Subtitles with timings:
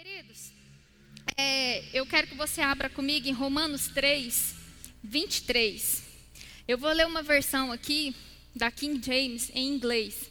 [0.00, 0.52] Queridos,
[1.36, 4.54] é, eu quero que você abra comigo em Romanos 3,
[5.02, 6.04] 23.
[6.68, 8.14] Eu vou ler uma versão aqui
[8.54, 10.30] da King James em inglês.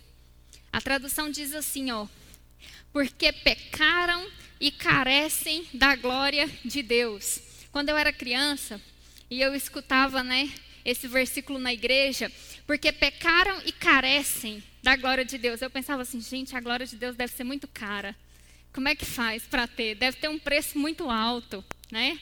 [0.72, 2.08] A tradução diz assim, ó:
[2.94, 4.26] Porque pecaram
[4.58, 7.42] e carecem da glória de Deus.
[7.70, 8.82] Quando eu era criança
[9.30, 10.50] e eu escutava, né,
[10.86, 12.32] esse versículo na igreja,
[12.66, 15.62] porque pecaram e carecem da glória de Deus.
[15.62, 18.16] Eu pensava assim, gente, a glória de Deus deve ser muito cara.
[18.74, 19.96] Como é que faz para ter?
[19.96, 22.20] Deve ter um preço muito alto, né?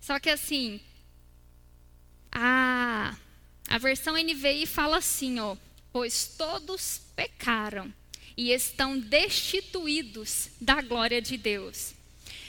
[0.00, 0.80] Só que assim,
[2.30, 3.14] a,
[3.68, 5.56] a versão NVI fala assim, ó,
[5.92, 7.92] pois todos pecaram
[8.36, 11.94] e estão destituídos da glória de Deus.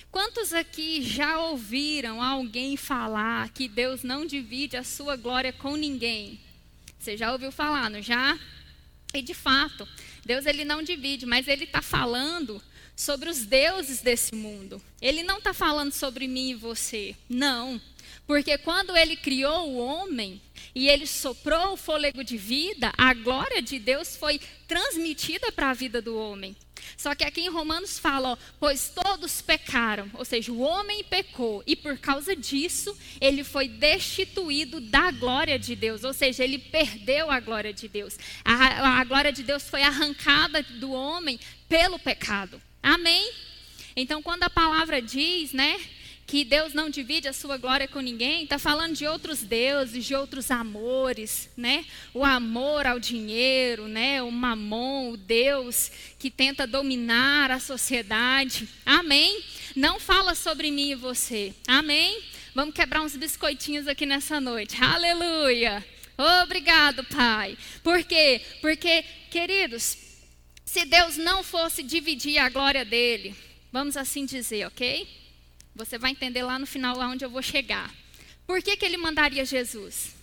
[0.10, 6.40] Quantos aqui já ouviram alguém falar que Deus não divide a sua glória com ninguém?
[6.99, 8.40] Você já ouviu falar, não já?
[9.13, 9.88] E de fato,
[10.23, 12.62] Deus ele não divide, mas ele está falando
[12.96, 14.82] sobre os deuses desse mundo.
[15.02, 17.16] Ele não está falando sobre mim e você.
[17.28, 17.82] Não.
[18.26, 20.41] Porque quando ele criou o homem
[20.74, 25.74] e ele soprou o fôlego de vida, a glória de Deus foi transmitida para a
[25.74, 26.55] vida do homem.
[26.98, 31.63] Só que aqui em Romanos fala, ó, pois todos pecaram, ou seja, o homem pecou
[31.66, 37.32] e por causa disso ele foi destituído da glória de Deus, ou seja, ele perdeu
[37.32, 38.18] a glória de Deus.
[38.44, 42.62] A, a glória de Deus foi arrancada do homem pelo pecado.
[42.84, 43.31] Amém?
[43.95, 45.79] Então, quando a palavra diz, né,
[46.26, 50.15] que Deus não divide a sua glória com ninguém, está falando de outros deuses, de
[50.15, 51.85] outros amores, né?
[52.13, 54.21] O amor ao dinheiro, né?
[54.21, 58.67] O mamon, o Deus que tenta dominar a sociedade.
[58.85, 59.43] Amém?
[59.76, 61.54] Não fala sobre mim e você.
[61.67, 62.21] Amém?
[62.55, 64.81] Vamos quebrar uns biscoitinhos aqui nessa noite.
[64.84, 65.84] Aleluia!
[66.44, 67.57] Obrigado, Pai.
[67.84, 68.41] Por quê?
[68.61, 69.97] Porque, queridos,
[70.74, 73.35] se Deus não fosse dividir a glória dele,
[73.72, 75.07] vamos assim dizer, ok?
[75.75, 77.94] Você vai entender lá no final aonde eu vou chegar.
[78.47, 80.16] Por que, que ele mandaria Jesus?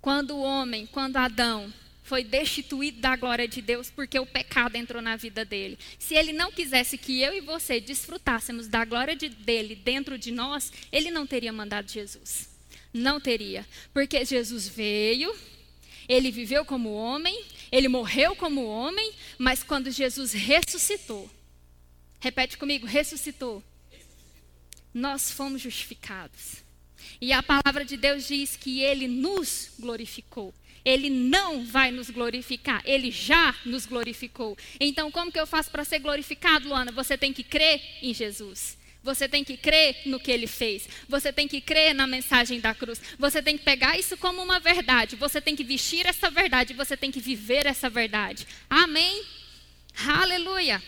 [0.00, 1.74] Quando o homem, quando Adão
[2.04, 5.76] foi destituído da glória de Deus porque o pecado entrou na vida dele.
[5.98, 10.30] Se ele não quisesse que eu e você desfrutássemos da glória de, dele dentro de
[10.30, 12.48] nós, ele não teria mandado Jesus.
[12.94, 13.66] Não teria.
[13.92, 15.34] Porque Jesus veio,
[16.08, 21.30] ele viveu como homem, ele morreu como homem, mas quando Jesus ressuscitou,
[22.20, 23.62] repete comigo, ressuscitou,
[24.92, 26.64] nós fomos justificados.
[27.20, 30.54] E a palavra de Deus diz que ele nos glorificou.
[30.84, 34.56] Ele não vai nos glorificar, ele já nos glorificou.
[34.80, 36.90] Então, como que eu faço para ser glorificado, Luana?
[36.92, 38.77] Você tem que crer em Jesus.
[39.08, 40.86] Você tem que crer no que ele fez.
[41.08, 43.00] Você tem que crer na mensagem da cruz.
[43.18, 45.16] Você tem que pegar isso como uma verdade.
[45.16, 46.74] Você tem que vestir essa verdade.
[46.74, 48.46] Você tem que viver essa verdade.
[48.68, 49.24] Amém?
[50.06, 50.82] Aleluia.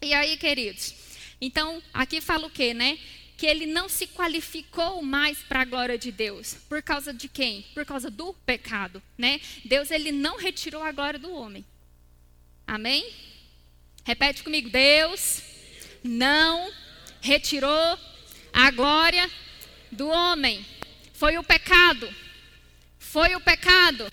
[0.00, 0.94] E aí, queridos?
[1.42, 2.98] Então, aqui fala o quê, né?
[3.36, 6.54] Que ele não se qualificou mais para a glória de Deus.
[6.70, 7.66] Por causa de quem?
[7.74, 9.42] Por causa do pecado, né?
[9.62, 11.66] Deus, ele não retirou a glória do homem.
[12.66, 13.12] Amém?
[14.04, 14.70] Repete comigo.
[14.70, 15.42] Deus
[16.02, 16.72] não
[17.22, 17.98] retirou
[18.52, 19.30] a glória
[19.90, 20.66] do homem.
[21.14, 22.12] Foi o pecado.
[22.98, 24.10] Foi o pecado.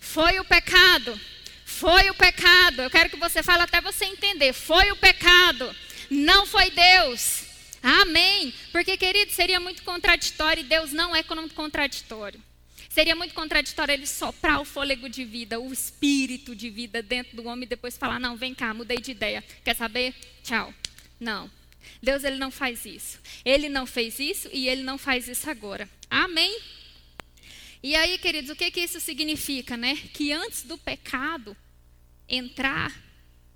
[0.00, 1.20] Foi o pecado.
[1.64, 2.82] Foi o pecado.
[2.82, 4.52] Eu quero que você fale até você entender.
[4.52, 5.74] Foi o pecado.
[6.10, 7.44] Não foi Deus.
[7.82, 8.52] Amém.
[8.72, 12.42] Porque, querido, seria muito contraditório e Deus não é contraditório.
[12.88, 17.46] Seria muito contraditório ele soprar o fôlego de vida, o espírito de vida dentro do
[17.46, 19.44] homem e depois falar: não, vem cá, mudei de ideia.
[19.62, 20.14] Quer saber?
[20.42, 20.72] Tchau.
[21.20, 21.50] Não.
[22.02, 23.18] Deus ele não faz isso.
[23.44, 25.88] Ele não fez isso e ele não faz isso agora.
[26.10, 26.58] Amém?
[27.82, 29.96] E aí, queridos, o que, que isso significa, né?
[30.12, 31.56] Que antes do pecado
[32.28, 32.92] entrar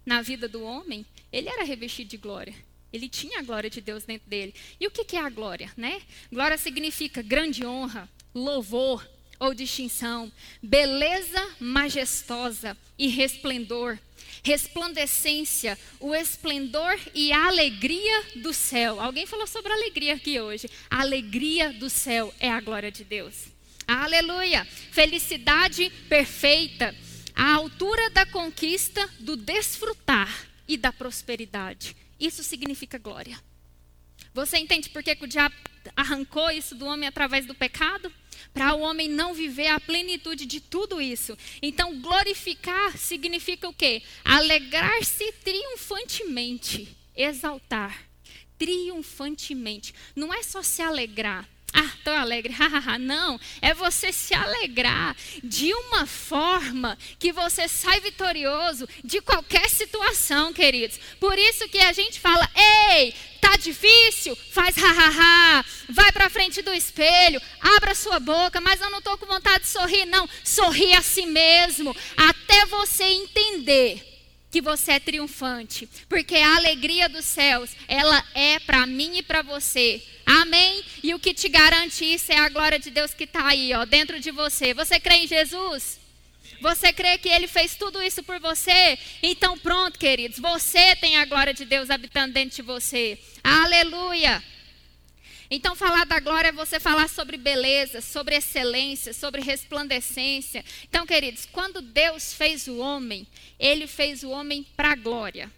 [0.04, 2.54] na vida do homem, ele era revestido de glória.
[2.92, 4.54] Ele tinha a glória de Deus dentro dele.
[4.78, 6.02] E o que, que é a glória, né?
[6.30, 9.08] Glória significa grande honra, louvor
[9.38, 10.30] ou distinção,
[10.62, 13.98] beleza majestosa e resplendor
[14.42, 19.00] resplandecência, o esplendor e a alegria do céu.
[19.00, 20.68] Alguém falou sobre alegria aqui hoje.
[20.88, 23.47] A alegria do céu é a glória de Deus.
[23.86, 24.65] Aleluia!
[24.92, 26.94] Felicidade perfeita,
[27.34, 31.97] a altura da conquista, do desfrutar e da prosperidade.
[32.18, 33.38] Isso significa glória.
[34.32, 35.54] Você entende por que, que o diabo
[35.97, 38.12] arrancou isso do homem através do pecado?
[38.53, 41.37] Para o homem não viver a plenitude de tudo isso.
[41.63, 44.03] Então, glorificar significa o quê?
[44.25, 48.04] Alegrar-se triunfantemente, exaltar,
[48.59, 49.95] triunfantemente.
[50.15, 51.48] Não é só se alegrar.
[51.72, 52.98] Ah, estou alegre, hahaha.
[52.98, 60.52] Não, é você se alegrar de uma forma que você sai vitorioso de qualquer situação,
[60.52, 60.98] queridos.
[61.18, 62.48] Por isso que a gente fala:
[62.90, 64.36] ei, tá difícil?
[64.52, 65.64] Faz hahaha.
[65.88, 69.70] Vai para frente do espelho, abra sua boca, mas eu não estou com vontade de
[69.70, 70.28] sorrir, não.
[70.44, 74.09] Sorri a si mesmo, até você entender
[74.50, 79.42] que você é triunfante, porque a alegria dos céus, ela é para mim e para
[79.42, 80.02] você.
[80.26, 80.84] Amém?
[81.02, 83.84] E o que te garante isso é a glória de Deus que está aí, ó,
[83.84, 84.74] dentro de você.
[84.74, 86.00] Você crê em Jesus?
[86.60, 88.98] Você crê que ele fez tudo isso por você?
[89.22, 93.18] Então pronto, queridos, você tem a glória de Deus habitando dentro de você.
[93.42, 94.42] Aleluia!
[95.50, 100.64] Então, falar da glória é você falar sobre beleza, sobre excelência, sobre resplandecência.
[100.84, 103.26] Então, queridos, quando Deus fez o homem,
[103.58, 105.50] ele fez o homem para a glória.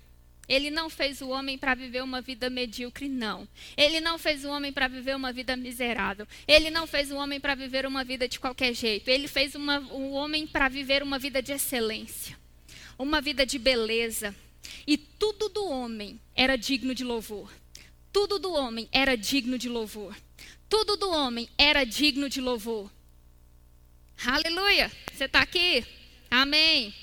[0.49, 3.47] Ele não fez o homem para viver uma vida medíocre, não.
[3.77, 6.27] Ele não fez o homem para viver uma vida miserável.
[6.49, 9.09] Ele não fez o homem para viver uma vida de qualquer jeito.
[9.09, 12.37] Ele fez uma, o homem para viver uma vida de excelência,
[12.99, 14.35] uma vida de beleza.
[14.87, 17.62] E tudo do homem era digno de louvor.
[18.13, 20.17] Tudo do homem era digno de louvor.
[20.69, 22.91] Tudo do homem era digno de louvor.
[24.25, 24.91] Aleluia!
[25.13, 25.85] Você está aqui?
[26.31, 26.95] Amém.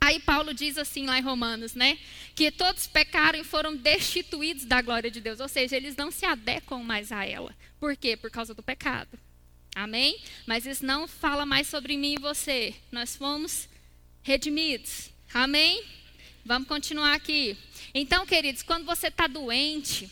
[0.00, 1.98] Aí Paulo diz assim lá em Romanos, né?
[2.34, 5.40] Que todos pecaram e foram destituídos da glória de Deus.
[5.40, 7.54] Ou seja, eles não se adequam mais a ela.
[7.78, 8.16] Por quê?
[8.16, 9.18] Por causa do pecado.
[9.74, 10.18] Amém?
[10.46, 12.74] Mas isso não fala mais sobre mim e você.
[12.90, 13.68] Nós fomos
[14.22, 15.10] redimidos.
[15.32, 15.82] Amém?
[16.44, 17.56] Vamos continuar aqui.
[17.94, 20.10] Então, queridos, quando você está doente,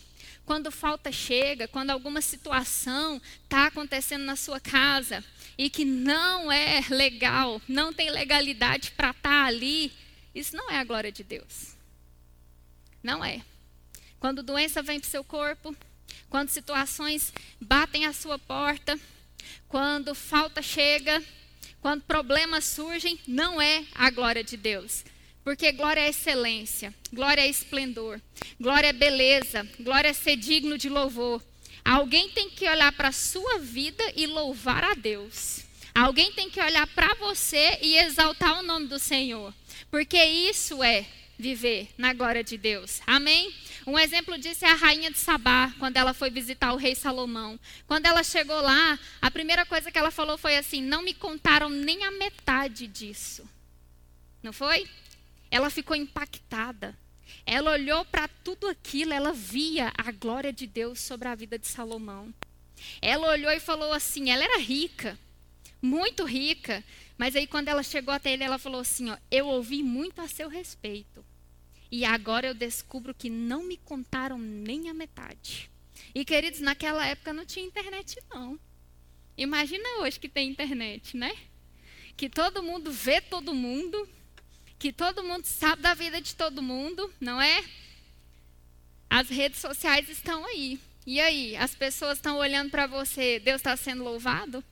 [0.50, 5.24] quando falta chega, quando alguma situação está acontecendo na sua casa
[5.56, 9.92] e que não é legal, não tem legalidade para estar tá ali,
[10.34, 11.76] isso não é a glória de Deus.
[13.00, 13.42] Não é.
[14.18, 15.72] Quando doença vem para o seu corpo,
[16.28, 18.98] quando situações batem à sua porta,
[19.68, 21.22] quando falta chega,
[21.80, 25.04] quando problemas surgem, não é a glória de Deus.
[25.42, 28.20] Porque glória é excelência, glória é esplendor,
[28.60, 31.42] glória é beleza, glória é ser digno de louvor.
[31.84, 35.64] Alguém tem que olhar para a sua vida e louvar a Deus.
[35.94, 39.52] Alguém tem que olhar para você e exaltar o nome do Senhor.
[39.90, 41.06] Porque isso é
[41.38, 43.00] viver na glória de Deus.
[43.06, 43.52] Amém?
[43.86, 47.58] Um exemplo disso é a rainha de Sabá, quando ela foi visitar o rei Salomão.
[47.86, 51.68] Quando ela chegou lá, a primeira coisa que ela falou foi assim: Não me contaram
[51.68, 53.48] nem a metade disso.
[54.42, 54.86] Não foi?
[55.50, 56.96] Ela ficou impactada.
[57.46, 61.66] Ela olhou para tudo aquilo, ela via a glória de Deus sobre a vida de
[61.66, 62.32] Salomão.
[63.00, 65.18] Ela olhou e falou assim: ela era rica,
[65.80, 66.84] muito rica,
[67.16, 70.28] mas aí quando ela chegou até ele, ela falou assim: ó, eu ouvi muito a
[70.28, 71.24] seu respeito.
[71.90, 75.70] E agora eu descubro que não me contaram nem a metade.
[76.14, 78.58] E queridos, naquela época não tinha internet, não.
[79.36, 81.34] Imagina hoje que tem internet, né?
[82.16, 84.08] Que todo mundo vê todo mundo,
[84.80, 87.62] que todo mundo sabe da vida de todo mundo, não é?
[89.10, 90.80] As redes sociais estão aí.
[91.06, 94.64] E aí, as pessoas estão olhando para você, Deus está sendo louvado?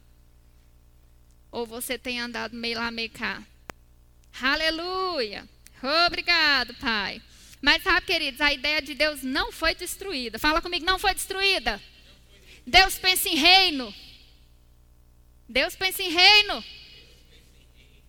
[1.52, 3.43] Ou você tem andado meio lá, meio cá?
[4.40, 5.46] Aleluia!
[6.06, 7.20] Obrigado, Pai.
[7.61, 10.38] Mas sabe, queridos, a ideia de Deus não foi destruída.
[10.38, 11.82] Fala comigo, não foi destruída.
[12.66, 13.94] Deus pensa em reino.
[15.46, 16.64] Deus pensa em reino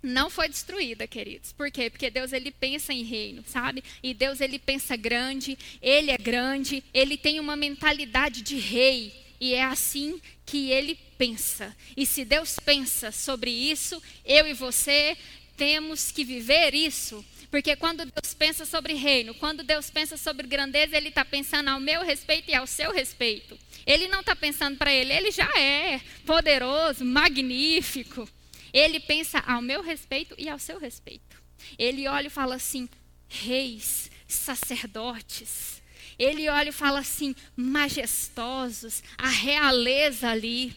[0.01, 1.51] não foi destruída, queridos.
[1.51, 1.89] Por quê?
[1.89, 3.83] Porque Deus ele pensa em reino, sabe?
[4.01, 9.53] E Deus ele pensa grande, ele é grande, ele tem uma mentalidade de rei e
[9.53, 11.75] é assim que ele pensa.
[11.95, 15.17] E se Deus pensa sobre isso, eu e você
[15.55, 17.23] temos que viver isso.
[17.51, 21.79] Porque quando Deus pensa sobre reino, quando Deus pensa sobre grandeza, Ele está pensando ao
[21.79, 23.57] meu respeito e ao seu respeito.
[23.85, 28.29] Ele não está pensando para Ele, Ele já é poderoso, magnífico.
[28.73, 31.41] Ele pensa ao meu respeito e ao seu respeito.
[31.77, 32.89] Ele olha e fala assim:
[33.27, 35.81] reis, sacerdotes.
[36.17, 40.75] Ele olha e fala assim: majestosos, a realeza ali.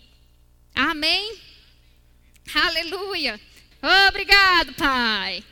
[0.75, 1.39] Amém?
[2.55, 3.41] Aleluia.
[4.09, 5.45] Obrigado, Pai.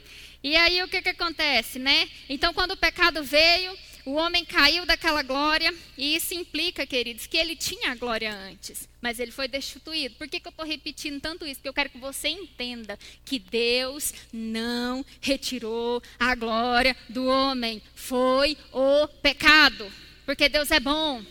[0.42, 2.08] E aí o que, que acontece, né?
[2.28, 3.76] Então, quando o pecado veio,
[4.10, 8.88] o homem caiu daquela glória, e isso implica, queridos, que ele tinha a glória antes,
[9.00, 10.16] mas ele foi destituído.
[10.16, 11.56] Por que, que eu estou repetindo tanto isso?
[11.56, 18.58] Porque eu quero que você entenda que Deus não retirou a glória do homem, foi
[18.72, 19.90] o pecado,
[20.26, 21.24] porque Deus é bom.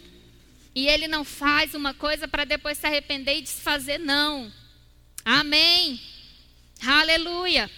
[0.73, 4.49] E ele não faz uma coisa para depois se arrepender e desfazer, não.
[5.25, 5.99] Amém.
[6.81, 7.69] Aleluia.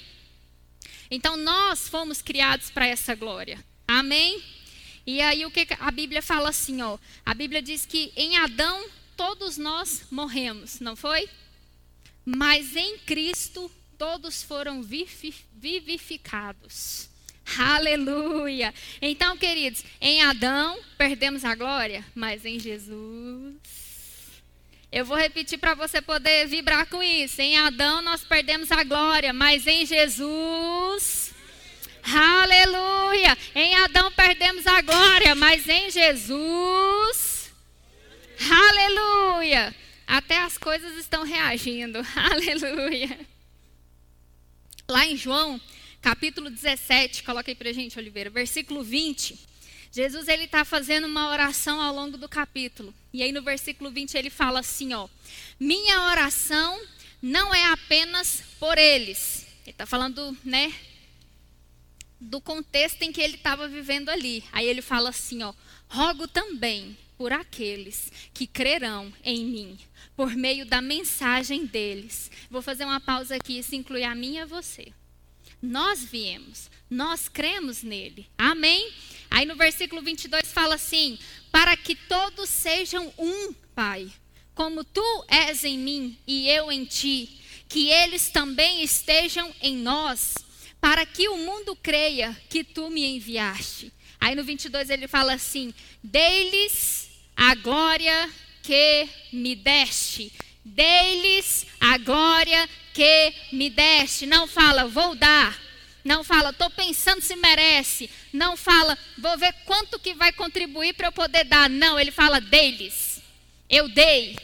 [1.10, 3.64] Então nós fomos criados para essa glória.
[3.88, 4.61] Amém?
[5.06, 6.98] E aí o que a Bíblia fala assim, ó?
[7.26, 8.86] A Bíblia diz que em Adão
[9.18, 11.30] todos nós morremos, não foi?
[12.26, 14.82] Mas em Cristo todos foram
[15.54, 17.10] vivificados.
[17.58, 18.74] Aleluia!
[19.02, 23.56] Então, queridos, em Adão perdemos a glória, mas em Jesus
[24.92, 27.42] Eu vou repetir para você poder vibrar com isso.
[27.42, 31.31] Em Adão nós perdemos a glória, mas em Jesus.
[32.04, 33.38] Aleluia!
[33.54, 37.52] Em Adão perdemos a glória, mas em Jesus.
[38.50, 39.76] Aleluia!
[40.08, 42.00] Até as coisas estão reagindo.
[42.16, 43.20] Aleluia!
[44.88, 45.62] Lá em João,
[46.02, 49.40] capítulo 17, coloca aí pra gente, Oliveira, versículo 20.
[49.92, 52.94] Jesus ele está fazendo uma oração ao longo do capítulo.
[53.14, 55.08] E aí no versículo 20 ele fala assim, ó:
[55.60, 56.82] "Minha oração
[57.22, 59.46] não é apenas por eles".
[59.64, 60.74] Ele está falando, né,
[62.22, 64.44] do contexto em que ele estava vivendo ali.
[64.52, 65.54] Aí ele fala assim, ó:
[65.90, 69.80] "Rogo também por aqueles que crerão em mim,
[70.16, 72.30] por meio da mensagem deles".
[72.50, 74.94] Vou fazer uma pausa aqui, isso inclui a mim e a você.
[75.60, 78.28] Nós viemos, nós cremos nele.
[78.38, 78.92] Amém?
[79.30, 81.18] Aí no versículo 22 fala assim:
[81.52, 84.12] Para que todos sejam um, Pai,
[84.54, 90.36] como tu és em mim e eu em ti, que eles também estejam em nós,
[90.82, 93.94] para que o mundo creia que tu me enviaste.
[94.20, 95.74] Aí no 22 ele fala assim:
[96.04, 98.30] Dei-lhes a glória
[98.64, 100.34] que me deste.
[100.66, 104.26] Dei-lhes a glória que me deste.
[104.26, 105.72] Não fala, vou dar
[106.04, 108.10] não fala, estou pensando se merece.
[108.34, 111.70] Não fala, vou ver quanto que vai contribuir para eu poder dar.
[111.70, 113.22] Não, ele fala deles.
[113.70, 114.36] Eu dei,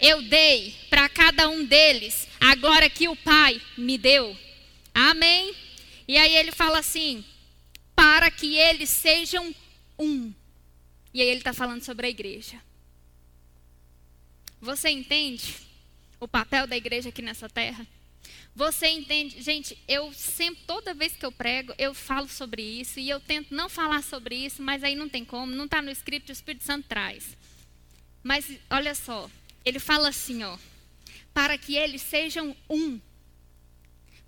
[0.00, 4.36] eu dei para cada um deles a glória que o Pai me deu.
[4.94, 5.54] Amém?
[6.06, 7.24] E aí ele fala assim:
[7.94, 9.54] para que eles sejam
[9.98, 10.32] um.
[11.12, 12.60] E aí ele está falando sobre a igreja.
[14.60, 15.54] Você entende
[16.20, 17.86] o papel da igreja aqui nessa terra?
[18.54, 19.42] Você entende?
[19.42, 23.54] Gente, eu sempre, toda vez que eu prego, eu falo sobre isso e eu tento
[23.54, 26.64] não falar sobre isso, mas aí não tem como, não está no script, o Espírito
[26.64, 27.36] Santo traz.
[28.22, 29.30] Mas olha só,
[29.62, 30.56] ele fala assim, ó,
[31.34, 32.98] para que eles sejam um,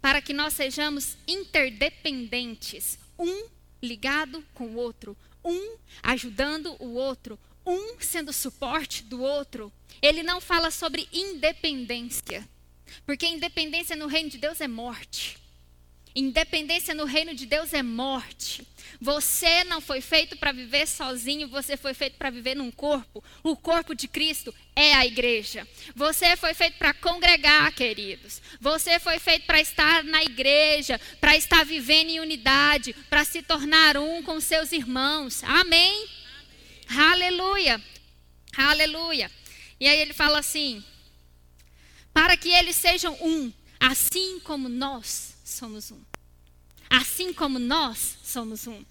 [0.00, 3.48] para que nós sejamos interdependentes, um
[3.82, 9.72] ligado com o outro, um ajudando o outro, um sendo suporte do outro.
[10.00, 12.48] Ele não fala sobre independência.
[13.04, 15.38] Porque independência no reino de Deus é morte.
[16.18, 18.66] Independência no reino de Deus é morte.
[19.00, 23.22] Você não foi feito para viver sozinho, você foi feito para viver num corpo.
[23.40, 25.64] O corpo de Cristo é a igreja.
[25.94, 28.42] Você foi feito para congregar, queridos.
[28.60, 33.96] Você foi feito para estar na igreja, para estar vivendo em unidade, para se tornar
[33.96, 35.44] um com seus irmãos.
[35.44, 36.08] Amém?
[36.88, 37.12] Amém.
[37.12, 37.80] Aleluia.
[38.56, 39.30] Aleluia.
[39.78, 40.82] E aí ele fala assim:
[42.12, 46.07] para que eles sejam um, assim como nós somos um.
[46.90, 48.84] Assim como nós somos um.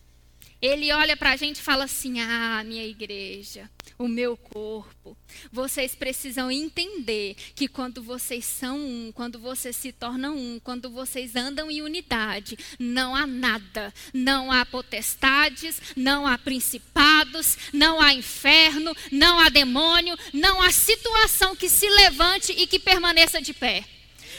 [0.59, 5.15] Ele olha para a gente e fala assim: Ah, minha igreja, o meu corpo.
[5.51, 11.35] Vocês precisam entender que quando vocês são um, quando vocês se tornam um, quando vocês
[11.35, 18.95] andam em unidade, não há nada, não há potestades, não há principados, não há inferno,
[19.11, 23.85] não há demônio, não há situação que se levante e que permaneça de pé.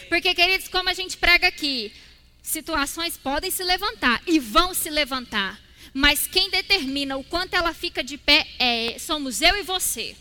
[0.08, 1.92] Porque, queridos, como a gente prega aqui,
[2.48, 5.60] situações podem se levantar e vão se levantar
[5.92, 10.16] mas quem determina o quanto ela fica de pé é somos eu e você.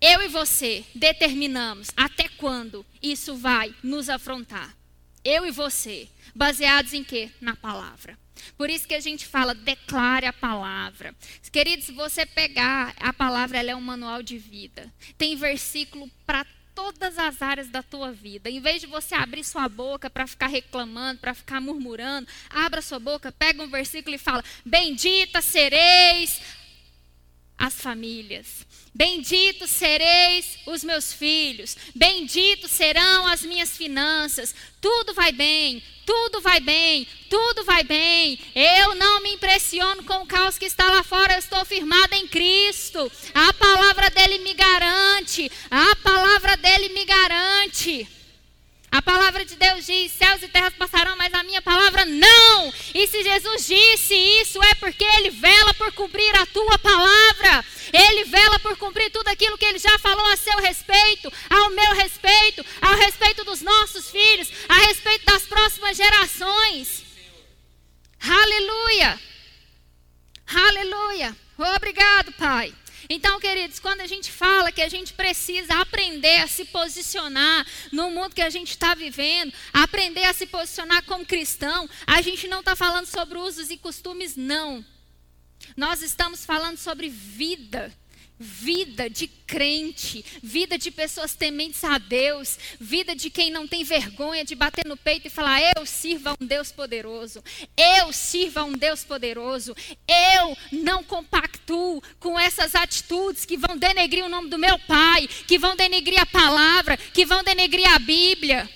[0.00, 4.76] Eu e você determinamos até quando isso vai nos afrontar.
[5.24, 7.30] Eu e você, baseados em quê?
[7.40, 8.18] Na palavra.
[8.58, 11.14] Por isso que a gente fala, declare a palavra.
[11.50, 14.92] Queridos, se você pegar a palavra, ela é um manual de vida.
[15.16, 18.50] Tem versículo para todas as áreas da tua vida.
[18.50, 22.98] Em vez de você abrir sua boca para ficar reclamando, para ficar murmurando, abra sua
[22.98, 26.40] boca, pega um versículo e fala: Bendita sereis
[27.58, 28.66] as famílias.
[28.94, 34.54] Bendito sereis os meus filhos, benditos serão as minhas finanças.
[34.80, 38.38] Tudo vai bem, tudo vai bem, tudo vai bem.
[38.54, 42.28] Eu não me impressiono com o caos que está lá fora, eu estou firmada em
[42.28, 43.10] Cristo.
[43.34, 48.08] A palavra dele me garante, a palavra dele me garante.
[48.94, 52.72] A palavra de Deus diz: céus e terras passarão, mas a minha palavra não.
[52.94, 57.64] E se Jesus disse isso, é porque ele vela por cumprir a tua palavra.
[57.92, 61.92] Ele vela por cumprir tudo aquilo que ele já falou a seu respeito, ao meu
[61.94, 67.02] respeito, ao respeito dos nossos filhos, a respeito das próximas gerações.
[68.20, 69.20] Aleluia.
[70.46, 71.36] Aleluia.
[71.58, 72.72] Obrigado, Pai.
[73.08, 78.10] Então, queridos, quando a gente fala que a gente precisa aprender a se posicionar no
[78.10, 82.60] mundo que a gente está vivendo, aprender a se posicionar como cristão, a gente não
[82.60, 84.84] está falando sobre usos e costumes, não.
[85.76, 87.92] Nós estamos falando sobre vida.
[88.38, 94.44] Vida de crente, vida de pessoas tementes a Deus, vida de quem não tem vergonha
[94.44, 97.42] de bater no peito e falar: Eu sirvo a um Deus poderoso,
[97.76, 99.74] eu sirvo a um Deus poderoso,
[100.08, 105.58] eu não compactuo com essas atitudes que vão denegrir o nome do meu Pai, que
[105.58, 108.68] vão denegrir a palavra, que vão denegrir a Bíblia.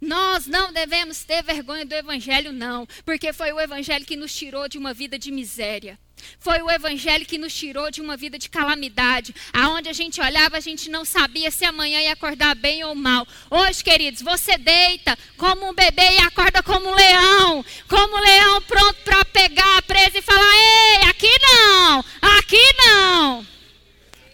[0.00, 4.68] Nós não devemos ter vergonha do Evangelho, não, porque foi o Evangelho que nos tirou
[4.68, 5.98] de uma vida de miséria.
[6.38, 10.56] Foi o evangelho que nos tirou de uma vida de calamidade, aonde a gente olhava,
[10.56, 13.26] a gente não sabia se amanhã ia acordar bem ou mal.
[13.50, 18.62] Hoje, queridos, você deita como um bebê e acorda como um leão, como um leão
[18.62, 22.04] pronto para pegar a presa e falar: "Ei, aqui não,
[22.38, 23.46] aqui não".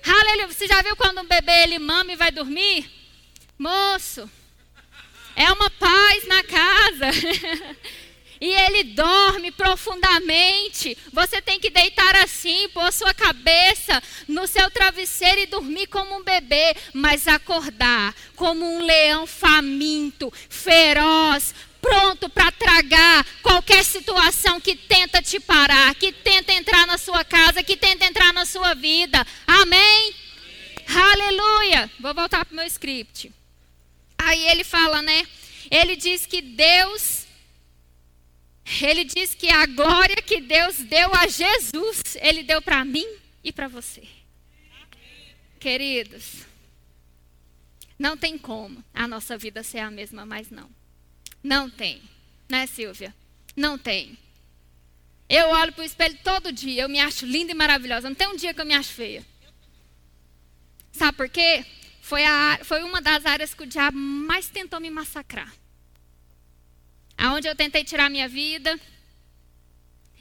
[0.06, 0.48] Aleluia.
[0.48, 2.90] Você já viu quando um bebê ele mama e vai dormir?
[3.58, 4.30] Moço,
[5.34, 7.10] é uma paz na casa.
[8.40, 10.96] e ele dorme profundamente.
[11.12, 16.22] Você tem que deitar assim, pôr sua cabeça no seu travesseiro e dormir como um
[16.22, 25.20] bebê, mas acordar como um leão faminto, feroz, pronto para tragar qualquer situação que tenta
[25.20, 29.26] te parar, que tenta entrar na sua casa, que tenta entrar na sua vida.
[29.46, 30.14] Amém?
[30.88, 31.90] Aleluia!
[32.00, 33.32] Vou voltar para o meu script.
[34.16, 35.26] Aí ele fala, né?
[35.70, 37.23] Ele diz que Deus
[38.82, 43.06] ele diz que a glória que Deus deu a Jesus, Ele deu para mim
[43.42, 44.02] e para você.
[45.60, 46.46] Queridos,
[47.98, 50.70] não tem como a nossa vida ser a mesma, mas não.
[51.42, 52.02] Não tem.
[52.48, 53.14] Né, Silvia?
[53.54, 54.18] Não tem.
[55.28, 58.08] Eu olho para o espelho todo dia, eu me acho linda e maravilhosa.
[58.08, 59.24] Não tem um dia que eu me acho feia.
[60.92, 61.64] Sabe por quê?
[62.00, 65.52] Foi, a, foi uma das áreas que o diabo mais tentou me massacrar
[67.16, 68.78] aonde eu tentei tirar minha vida.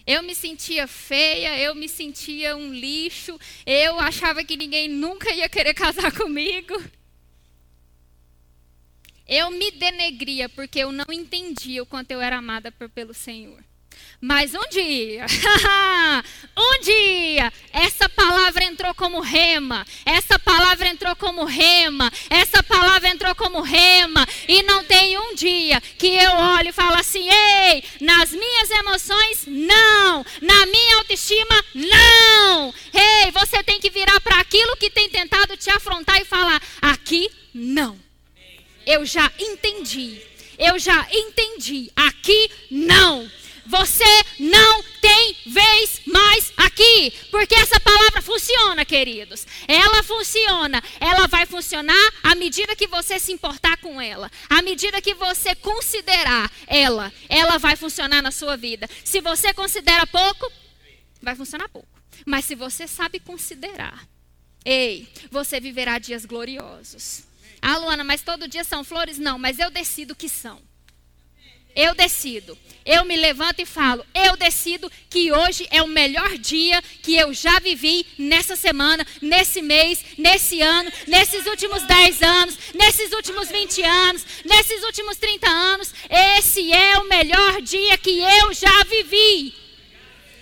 [0.05, 5.47] Eu me sentia feia, eu me sentia um lixo, eu achava que ninguém nunca ia
[5.47, 6.73] querer casar comigo.
[9.25, 13.63] Eu me denegria porque eu não entendia o quanto eu era amada por, pelo Senhor.
[14.25, 15.25] Mas um dia,
[16.57, 23.35] um dia, essa palavra entrou como rema, essa palavra entrou como rema, essa palavra entrou
[23.35, 28.31] como rema, e não tem um dia que eu olho e falo assim: ei, nas
[28.31, 32.73] minhas emoções, não, na minha autoestima, não.
[32.93, 37.29] Ei, você tem que virar para aquilo que tem tentado te afrontar e falar: aqui,
[37.53, 37.99] não.
[38.85, 40.21] Eu já entendi,
[40.57, 43.29] eu já entendi, aqui, não.
[43.65, 44.03] Você
[44.39, 49.47] não tem vez mais aqui, porque essa palavra funciona, queridos.
[49.67, 55.01] Ela funciona, ela vai funcionar à medida que você se importar com ela, à medida
[55.01, 58.89] que você considerar ela, ela vai funcionar na sua vida.
[59.03, 60.51] Se você considera pouco,
[61.21, 61.87] vai funcionar pouco.
[62.25, 64.07] Mas se você sabe considerar,
[64.65, 67.23] ei, você viverá dias gloriosos.
[67.61, 69.17] Ah, Luana, mas todo dia são flores?
[69.17, 70.61] Não, mas eu decido que são.
[71.75, 72.57] Eu decido.
[72.85, 77.33] Eu me levanto e falo, eu decido que hoje é o melhor dia que eu
[77.33, 83.81] já vivi nessa semana, nesse mês, nesse ano, nesses últimos 10 anos, nesses últimos 20
[83.83, 85.93] anos, nesses últimos 30 anos.
[86.37, 89.53] Esse é o melhor dia que eu já vivi.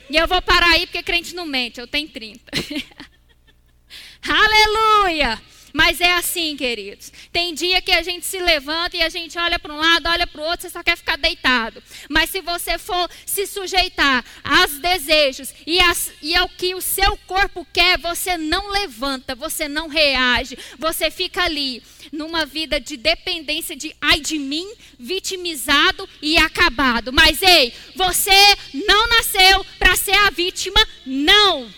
[0.09, 2.41] E eu vou parar aí porque crente não mente, eu tenho 30.
[4.27, 5.41] Aleluia!
[5.73, 7.11] Mas é assim, queridos.
[7.31, 10.27] Tem dia que a gente se levanta e a gente olha para um lado, olha
[10.27, 11.81] para o outro, você só quer ficar deitado.
[12.09, 17.17] Mas se você for se sujeitar aos desejos e, as, e ao que o seu
[17.27, 21.81] corpo quer, você não levanta, você não reage, você fica ali
[22.11, 27.13] numa vida de dependência de ai de mim, vitimizado e acabado.
[27.13, 31.71] Mas ei, você não nasceu para ser a vítima, não.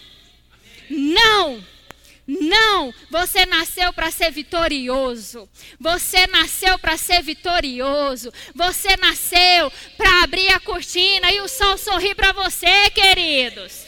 [0.89, 1.73] Não.
[2.39, 5.48] Não, você nasceu para ser vitorioso.
[5.80, 8.34] Você nasceu para ser vitorioso.
[8.56, 13.86] Você nasceu para abrir a cortina e o sol sorrir para você, queridos.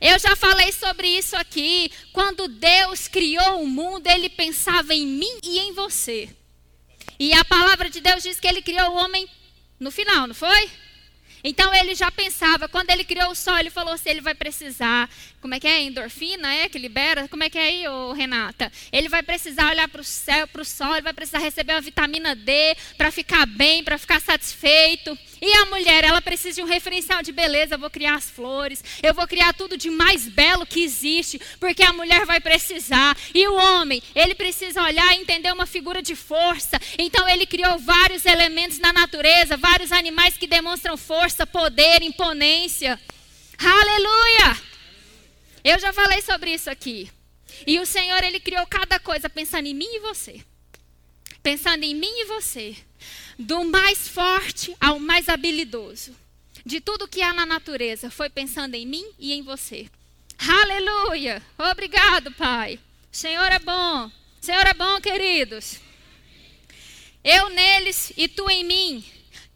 [0.00, 1.90] Eu já falei sobre isso aqui.
[2.12, 6.28] Quando Deus criou o mundo, ele pensava em mim e em você.
[7.18, 9.28] E a palavra de Deus diz que ele criou o homem
[9.78, 10.70] no final, não foi?
[11.42, 15.08] Então ele já pensava, quando ele criou o sol, ele falou assim: ele vai precisar,
[15.40, 15.82] como é que é?
[15.82, 16.68] Endorfina, é?
[16.68, 17.28] Que libera?
[17.28, 18.70] Como é que é aí, ô, Renata?
[18.92, 21.80] Ele vai precisar olhar para o céu, para o sol, ele vai precisar receber uma
[21.80, 25.16] vitamina D para ficar bem, para ficar satisfeito.
[25.40, 27.74] E a mulher, ela precisa de um referencial de beleza.
[27.74, 31.82] Eu vou criar as flores, eu vou criar tudo de mais belo que existe, porque
[31.82, 33.16] a mulher vai precisar.
[33.34, 36.78] E o homem, ele precisa olhar e entender uma figura de força.
[36.98, 43.00] Então ele criou vários elementos na natureza, vários animais que demonstram força, poder, imponência.
[43.58, 44.62] Aleluia!
[45.62, 47.10] Eu já falei sobre isso aqui.
[47.66, 50.42] E o Senhor, Ele criou cada coisa pensando em mim e você.
[51.42, 52.76] Pensando em mim e você.
[53.38, 56.14] Do mais forte ao mais habilidoso.
[56.64, 58.10] De tudo que há na natureza.
[58.10, 59.88] Foi pensando em mim e em você.
[60.38, 61.42] Aleluia!
[61.58, 62.78] Obrigado, Pai.
[63.12, 64.06] O Senhor é bom.
[64.06, 65.78] O Senhor é bom, queridos.
[67.22, 69.04] Eu neles e tu em mim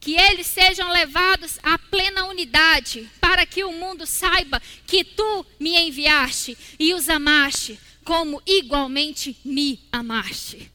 [0.04, 5.74] que eles sejam levados à plena unidade, para que o mundo saiba que tu me
[5.78, 10.70] enviaste e os amaste, como igualmente me amaste.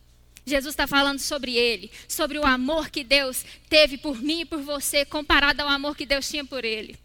[0.47, 4.63] Jesus está falando sobre ele, sobre o amor que Deus teve por mim e por
[4.63, 6.97] você, comparado ao amor que Deus tinha por ele.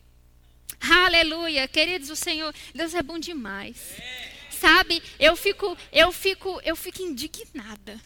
[0.80, 3.76] Aleluia, queridos, o Senhor, Deus é bom demais.
[4.50, 8.00] Sabe, eu fico, eu fico, eu fico indignada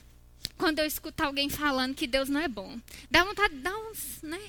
[0.59, 2.79] quando eu escuto alguém falando que Deus não é bom.
[3.11, 4.41] Dá vontade de dar uns, né?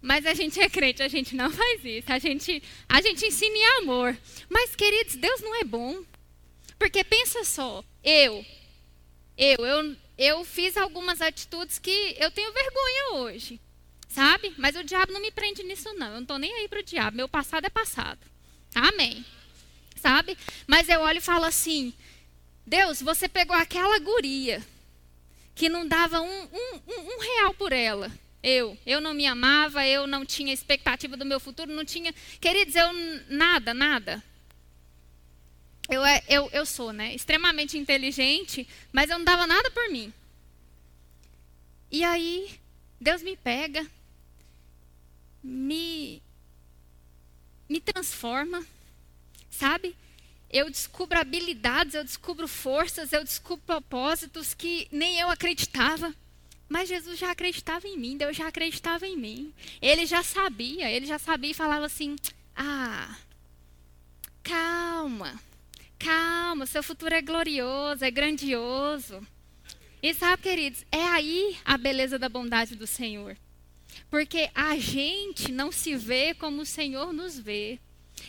[0.00, 2.12] Mas a gente é crente, a gente não faz isso.
[2.12, 4.16] A gente, a gente ensina em amor.
[4.48, 6.04] Mas, queridos, Deus não é bom.
[6.78, 8.44] Porque pensa só, eu,
[9.38, 13.60] eu, eu, eu fiz algumas atitudes que eu tenho vergonha hoje.
[14.08, 14.52] Sabe?
[14.58, 16.08] Mas o diabo não me prende nisso, não.
[16.08, 17.16] Eu não estou nem aí para o diabo.
[17.16, 18.20] Meu passado é passado.
[18.74, 19.24] Amém.
[19.96, 20.36] Sabe?
[20.66, 21.94] Mas eu olho e falo assim:
[22.66, 24.62] Deus, você pegou aquela guria
[25.54, 28.10] que não dava um, um, um, real por ela.
[28.42, 32.12] Eu, eu não me amava, eu não tinha expectativa do meu futuro, não tinha.
[32.40, 32.88] Queridos, eu
[33.28, 34.22] nada, nada.
[35.88, 37.14] Eu, é, eu, eu sou, né?
[37.14, 40.12] Extremamente inteligente, mas eu não dava nada por mim.
[41.90, 42.58] E aí,
[43.00, 43.86] Deus me pega,
[45.42, 46.22] me,
[47.68, 48.64] me transforma,
[49.50, 49.94] sabe?
[50.52, 56.14] Eu descubro habilidades, eu descubro forças, eu descubro propósitos que nem eu acreditava.
[56.68, 59.52] Mas Jesus já acreditava em mim, Deus já acreditava em mim.
[59.80, 62.16] Ele já sabia, ele já sabia e falava assim:
[62.54, 63.16] Ah,
[64.42, 65.40] calma,
[65.98, 69.26] calma, seu futuro é glorioso, é grandioso.
[70.02, 73.36] E sabe, queridos, é aí a beleza da bondade do Senhor.
[74.10, 77.78] Porque a gente não se vê como o Senhor nos vê.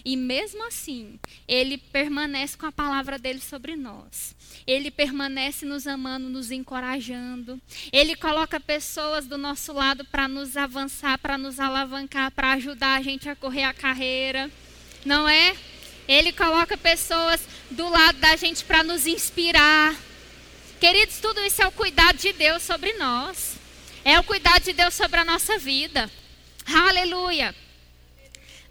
[0.05, 4.35] E mesmo assim, ele permanece com a palavra dele sobre nós.
[4.67, 7.61] Ele permanece nos amando, nos encorajando.
[7.91, 13.01] Ele coloca pessoas do nosso lado para nos avançar, para nos alavancar, para ajudar a
[13.01, 14.51] gente a correr a carreira.
[15.05, 15.55] Não é?
[16.07, 19.95] Ele coloca pessoas do lado da gente para nos inspirar.
[20.81, 23.55] Queridos, tudo isso é o cuidado de Deus sobre nós.
[24.03, 26.11] É o cuidado de Deus sobre a nossa vida.
[26.65, 27.55] Aleluia.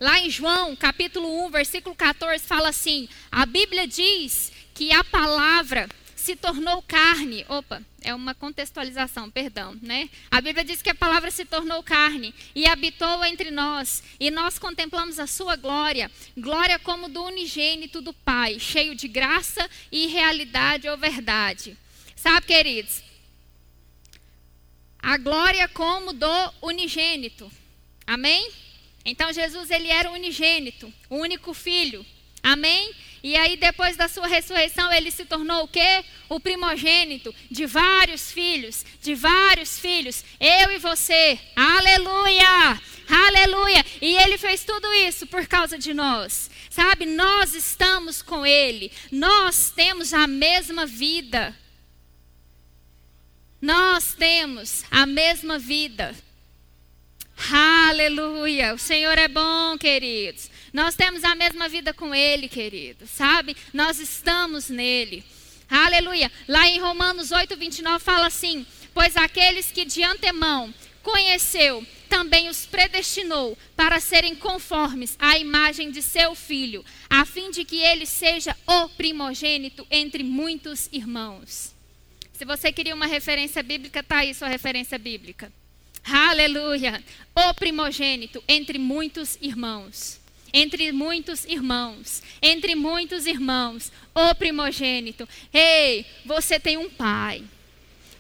[0.03, 5.89] Lá em João, capítulo 1, versículo 14, fala assim: a Bíblia diz que a palavra
[6.17, 7.47] se tornou carne.
[7.49, 10.11] Opa, é uma contextualização, perdão, né?
[10.29, 14.59] A Bíblia diz que a palavra se tornou carne e habitou entre nós, e nós
[14.59, 20.89] contemplamos a sua glória, glória como do unigênito do Pai, cheio de graça e realidade
[20.89, 21.79] ou verdade.
[22.17, 23.05] Sabe, queridos?
[24.99, 27.49] A glória como do unigênito.
[28.05, 28.51] Amém?
[29.05, 32.05] Então Jesus ele era unigênito, o único filho.
[32.43, 32.93] Amém?
[33.23, 36.05] E aí depois da sua ressurreição ele se tornou o quê?
[36.29, 41.39] O primogênito de vários filhos, de vários filhos, eu e você.
[41.55, 42.81] Aleluia!
[43.09, 43.85] Aleluia!
[44.01, 46.51] E ele fez tudo isso por causa de nós.
[46.69, 47.07] Sabe?
[47.07, 48.91] Nós estamos com ele.
[49.11, 51.55] Nós temos a mesma vida.
[53.61, 56.17] Nós temos a mesma vida.
[57.51, 58.75] Aleluia.
[58.75, 60.49] O Senhor é bom, queridos.
[60.73, 63.07] Nós temos a mesma vida com Ele, querido.
[63.07, 63.57] Sabe?
[63.73, 65.25] Nós estamos nele.
[65.69, 66.31] Aleluia.
[66.47, 72.65] Lá em Romanos 8, 29 fala assim: Pois aqueles que de antemão conheceu, também os
[72.65, 78.57] predestinou para serem conformes à imagem de seu filho, a fim de que ele seja
[78.67, 81.75] o primogênito entre muitos irmãos.
[82.35, 85.53] Se você queria uma referência bíblica, está aí sua referência bíblica.
[86.05, 87.03] Aleluia.
[87.35, 90.21] O primogênito entre muitos irmãos.
[90.53, 92.23] Entre muitos irmãos.
[92.43, 93.93] Entre muitos irmãos.
[94.15, 95.29] O primogênito.
[95.53, 97.43] Ei, você tem um pai.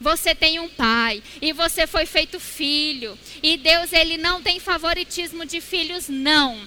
[0.00, 3.16] Você tem um pai e você foi feito filho.
[3.42, 6.58] E Deus ele não tem favoritismo de filhos não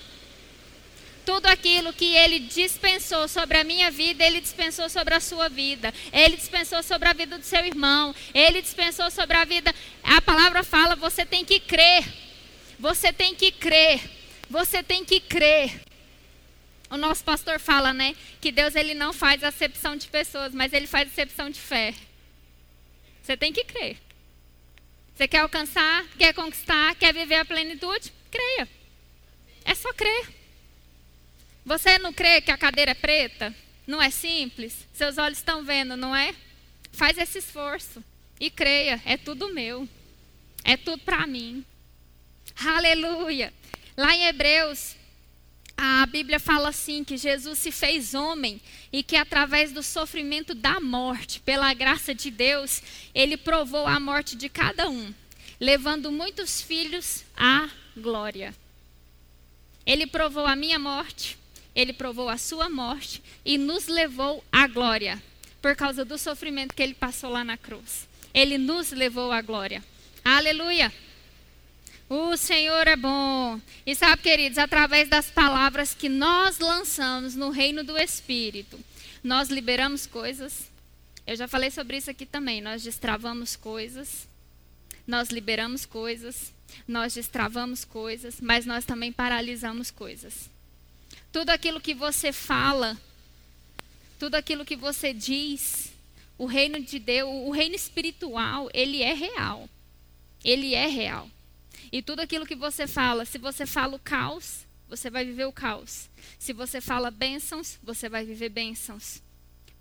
[1.25, 5.93] tudo aquilo que ele dispensou sobre a minha vida, ele dispensou sobre a sua vida.
[6.13, 8.13] Ele dispensou sobre a vida do seu irmão.
[8.33, 9.73] Ele dispensou sobre a vida.
[10.03, 12.05] A palavra fala: você tem que crer.
[12.79, 13.99] Você tem que crer.
[14.49, 15.81] Você tem que crer.
[16.89, 20.85] O nosso pastor fala, né, que Deus ele não faz acepção de pessoas, mas ele
[20.85, 21.93] faz acepção de fé.
[23.23, 23.97] Você tem que crer.
[25.15, 28.13] Você quer alcançar, quer conquistar, quer viver a plenitude?
[28.29, 28.69] Creia.
[29.63, 30.34] É só crer.
[31.65, 33.53] Você não crê que a cadeira é preta?
[33.87, 34.87] Não é simples?
[34.93, 36.35] Seus olhos estão vendo, não é?
[36.91, 38.03] Faz esse esforço
[38.39, 39.87] e creia, é tudo meu.
[40.63, 41.63] É tudo para mim.
[42.55, 43.53] Aleluia.
[43.97, 44.95] Lá em Hebreus,
[45.77, 50.79] a Bíblia fala assim que Jesus se fez homem e que através do sofrimento da
[50.79, 52.81] morte, pela graça de Deus,
[53.13, 55.13] ele provou a morte de cada um,
[55.59, 58.55] levando muitos filhos à glória.
[59.85, 61.37] Ele provou a minha morte,
[61.75, 65.21] ele provou a sua morte e nos levou à glória,
[65.61, 68.07] por causa do sofrimento que ele passou lá na cruz.
[68.33, 69.83] Ele nos levou à glória.
[70.23, 70.91] Aleluia!
[72.07, 73.59] O Senhor é bom.
[73.85, 78.79] E sabe, queridos, através das palavras que nós lançamos no reino do Espírito,
[79.23, 80.69] nós liberamos coisas.
[81.25, 82.61] Eu já falei sobre isso aqui também.
[82.61, 84.27] Nós destravamos coisas,
[85.07, 86.53] nós liberamos coisas,
[86.87, 90.54] nós destravamos coisas, mas nós também paralisamos coisas.
[91.35, 92.97] Tudo aquilo que você fala,
[94.17, 95.91] tudo aquilo que você diz,
[96.37, 99.69] o reino de Deus, o reino espiritual, ele é real.
[100.45, 101.29] Ele é real.
[101.91, 105.51] E tudo aquilo que você fala, se você fala o caos, você vai viver o
[105.51, 106.09] caos.
[106.39, 109.21] Se você fala bênçãos, você vai viver bênçãos.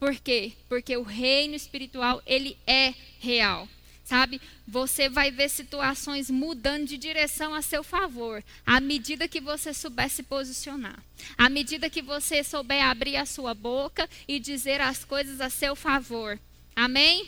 [0.00, 0.54] Por quê?
[0.68, 3.68] Porque o reino espiritual, ele é real.
[4.04, 4.40] Sabe?
[4.68, 10.10] Você vai ver situações mudando de direção a seu favor, à medida que você souber
[10.10, 11.02] se posicionar.
[11.38, 15.74] À medida que você souber abrir a sua boca e dizer as coisas a seu
[15.74, 16.38] favor.
[16.76, 17.26] Amém?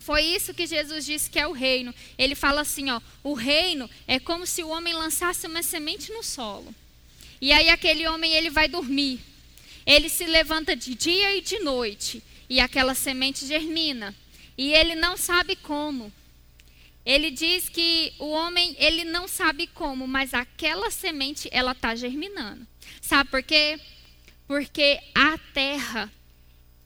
[0.00, 1.94] Foi isso que Jesus disse que é o reino.
[2.18, 6.24] Ele fala assim, ó, o reino é como se o homem lançasse uma semente no
[6.24, 6.74] solo.
[7.40, 9.20] E aí aquele homem ele vai dormir.
[9.86, 14.14] Ele se levanta de dia e de noite e aquela semente germina.
[14.60, 16.12] E ele não sabe como.
[17.02, 22.66] Ele diz que o homem ele não sabe como, mas aquela semente ela está germinando.
[23.00, 23.80] Sabe por quê?
[24.46, 26.12] Porque a terra,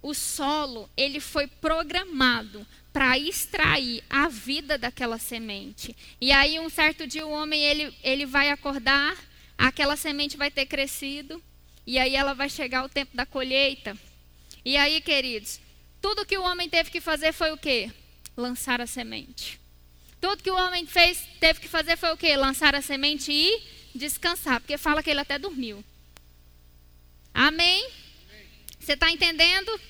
[0.00, 5.96] o solo, ele foi programado para extrair a vida daquela semente.
[6.20, 9.18] E aí um certo dia o homem ele, ele vai acordar,
[9.58, 11.42] aquela semente vai ter crescido
[11.84, 13.98] e aí ela vai chegar o tempo da colheita.
[14.64, 15.60] E aí, queridos,
[16.04, 17.90] tudo que o homem teve que fazer foi o quê?
[18.36, 19.58] Lançar a semente.
[20.20, 22.36] Tudo que o homem fez, teve que fazer foi o quê?
[22.36, 23.62] Lançar a semente e
[23.94, 25.82] descansar, porque fala que ele até dormiu.
[27.32, 27.88] Amém?
[28.78, 29.80] Você está entendendo?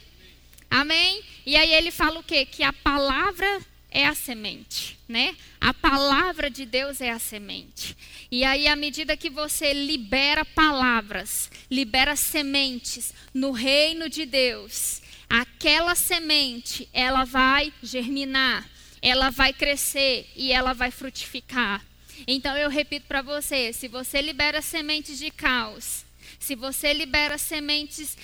[0.70, 1.20] Amém?
[1.44, 2.46] E aí ele fala o quê?
[2.46, 5.36] Que a palavra é a semente, né?
[5.60, 7.96] A palavra de Deus é a semente.
[8.30, 15.02] E aí, à medida que você libera palavras, libera sementes no reino de Deus,
[15.40, 18.68] aquela semente, ela vai germinar,
[19.02, 21.84] ela vai crescer e ela vai frutificar.
[22.26, 26.04] Então eu repito para você, se você libera sementes de caos,
[26.38, 28.16] se você libera sementes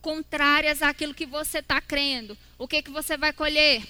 [0.00, 3.82] contrárias àquilo que você está crendo, o que, que você vai colher?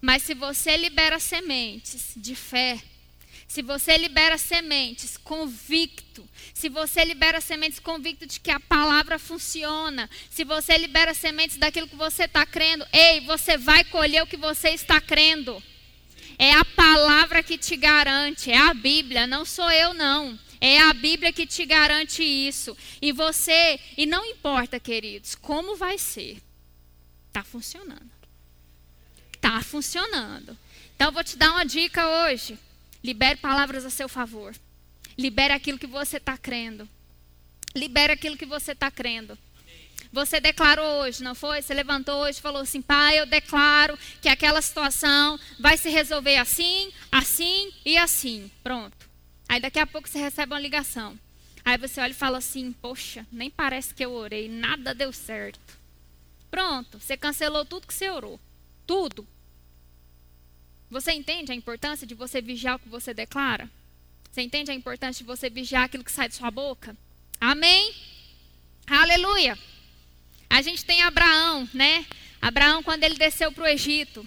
[0.00, 2.82] Mas se você libera sementes de fé,
[3.54, 10.10] se você libera sementes convicto, se você libera sementes convicto de que a palavra funciona,
[10.28, 14.36] se você libera sementes daquilo que você está crendo, ei, você vai colher o que
[14.36, 15.62] você está crendo.
[16.36, 20.36] É a palavra que te garante, é a Bíblia, não sou eu não.
[20.60, 22.76] É a Bíblia que te garante isso.
[23.00, 26.42] E você, e não importa, queridos, como vai ser,
[27.28, 28.10] está funcionando.
[29.32, 30.58] Está funcionando.
[30.96, 32.58] Então, eu vou te dar uma dica hoje.
[33.04, 34.56] Libere palavras a seu favor.
[35.18, 36.88] Libere aquilo que você está crendo.
[37.76, 39.36] Libere aquilo que você está crendo.
[40.10, 41.60] Você declarou hoje, não foi?
[41.60, 46.36] Você levantou hoje e falou assim: Pai, eu declaro que aquela situação vai se resolver
[46.36, 48.50] assim, assim e assim.
[48.62, 48.96] Pronto.
[49.46, 51.18] Aí daqui a pouco você recebe uma ligação.
[51.62, 55.60] Aí você olha e fala assim: Poxa, nem parece que eu orei, nada deu certo.
[56.50, 58.40] Pronto, você cancelou tudo que você orou.
[58.86, 59.26] Tudo.
[60.94, 63.68] Você entende a importância de você vigiar o que você declara?
[64.30, 66.96] Você entende a importância de você vigiar aquilo que sai de sua boca?
[67.40, 67.92] Amém?
[68.86, 69.58] Aleluia.
[70.48, 72.06] A gente tem Abraão, né?
[72.40, 74.24] Abraão, quando ele desceu para o Egito,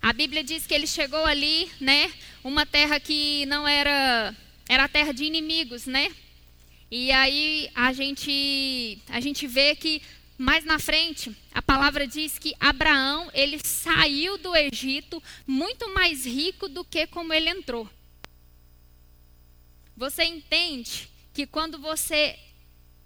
[0.00, 2.12] a Bíblia diz que ele chegou ali, né?
[2.44, 4.32] Uma terra que não era
[4.68, 6.14] era terra de inimigos, né?
[6.88, 10.00] E aí a gente a gente vê que
[10.38, 16.68] mais na frente a palavra diz que Abraão ele saiu do Egito muito mais rico
[16.68, 17.88] do que como ele entrou.
[19.96, 22.38] Você entende que quando você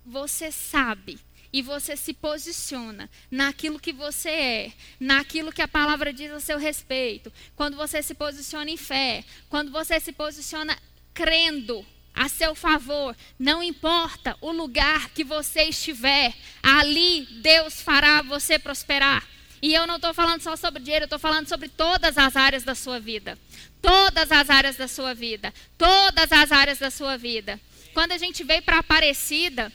[0.05, 1.19] você sabe
[1.53, 6.59] e você se posiciona naquilo que você é, naquilo que a palavra diz a seu
[6.59, 10.77] respeito, quando você se posiciona em fé, quando você se posiciona
[11.13, 13.17] crendo, a seu favor.
[13.39, 19.27] Não importa o lugar que você estiver, ali Deus fará você prosperar.
[19.63, 22.65] E eu não estou falando só sobre dinheiro, eu estou falando sobre todas as áreas
[22.65, 23.39] da sua vida.
[23.83, 25.53] Todas as áreas da sua vida.
[25.77, 27.61] Todas as áreas da sua vida.
[27.93, 29.73] Quando a gente veio para Aparecida,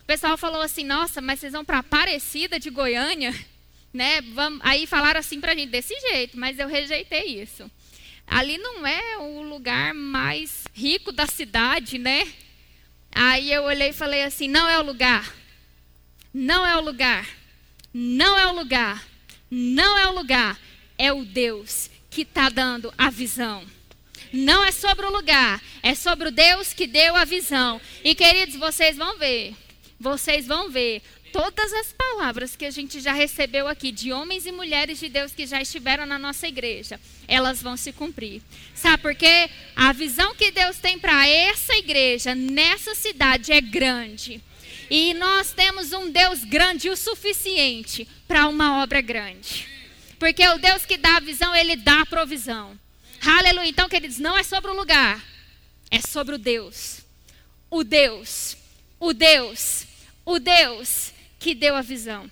[0.00, 3.34] o pessoal falou assim: Nossa, mas vocês vão para Aparecida de Goiânia?
[3.92, 4.20] Né?
[4.20, 4.60] Vamos...
[4.62, 7.70] Aí falaram assim para a gente, desse jeito, mas eu rejeitei isso.
[8.26, 12.26] Ali não é o lugar mais rico da cidade, né?
[13.12, 15.34] Aí eu olhei e falei assim: Não é o lugar.
[16.32, 17.28] Não é o lugar.
[17.94, 19.06] Não é o lugar.
[19.50, 20.58] Não é o lugar.
[20.98, 23.64] É o Deus que está dando a visão.
[24.32, 27.80] Não é sobre o lugar, é sobre o Deus que deu a visão.
[28.02, 29.54] E queridos, vocês vão ver,
[29.98, 31.02] vocês vão ver
[31.36, 35.32] todas as palavras que a gente já recebeu aqui de homens e mulheres de Deus
[35.32, 38.40] que já estiveram na nossa igreja, elas vão se cumprir.
[38.74, 39.50] Sabe por quê?
[39.76, 44.40] A visão que Deus tem para essa igreja, nessa cidade, é grande.
[44.88, 49.68] E nós temos um Deus grande o suficiente para uma obra grande.
[50.18, 52.80] Porque o Deus que dá a visão, ele dá a provisão.
[53.20, 53.68] Aleluia.
[53.68, 55.22] Então, queridos, não é sobre o lugar,
[55.90, 57.02] é sobre o Deus.
[57.70, 58.56] O Deus,
[58.98, 59.86] o Deus,
[60.24, 61.14] o Deus
[61.46, 62.28] que deu a visão.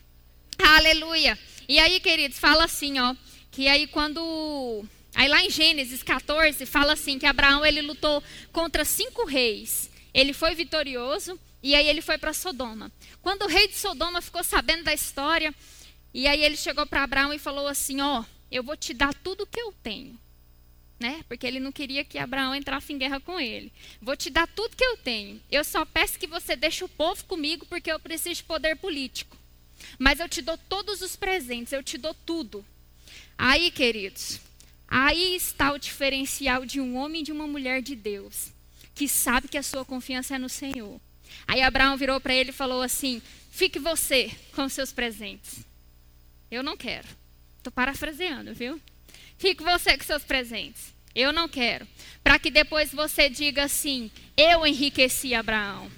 [0.58, 1.38] Aleluia.
[1.68, 3.14] E aí, queridos, fala assim, ó,
[3.52, 8.84] que aí quando aí lá em Gênesis 14 fala assim que Abraão ele lutou contra
[8.84, 9.88] cinco reis.
[10.12, 12.90] Ele foi vitorioso e aí ele foi para Sodoma.
[13.22, 15.54] Quando o rei de Sodoma ficou sabendo da história,
[16.12, 19.44] e aí ele chegou para Abraão e falou assim: Ó, eu vou te dar tudo
[19.44, 20.18] o que eu tenho.
[21.04, 21.22] Né?
[21.28, 23.70] Porque ele não queria que Abraão entrasse em guerra com ele.
[24.00, 25.38] Vou te dar tudo que eu tenho.
[25.52, 29.36] Eu só peço que você deixe o povo comigo porque eu preciso de poder político.
[29.98, 32.64] Mas eu te dou todos os presentes, eu te dou tudo.
[33.36, 34.40] Aí, queridos,
[34.88, 38.48] aí está o diferencial de um homem e de uma mulher de Deus,
[38.94, 40.98] que sabe que a sua confiança é no Senhor.
[41.46, 45.58] Aí Abraão virou para ele e falou assim: Fique você com seus presentes.
[46.50, 47.08] Eu não quero.
[47.58, 48.80] Estou parafraseando, viu?
[49.36, 50.93] Fique você com seus presentes.
[51.14, 51.86] Eu não quero.
[52.22, 55.90] Para que depois você diga assim: Eu enriqueci Abraão.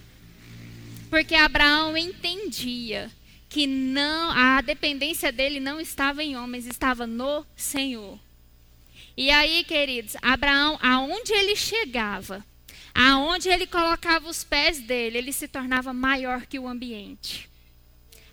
[1.08, 3.10] Porque Abraão entendia
[3.48, 8.18] que não a dependência dele não estava em homens, estava no Senhor.
[9.16, 12.44] E aí, queridos, Abraão, aonde ele chegava,
[12.94, 17.48] aonde ele colocava os pés dele, ele se tornava maior que o ambiente.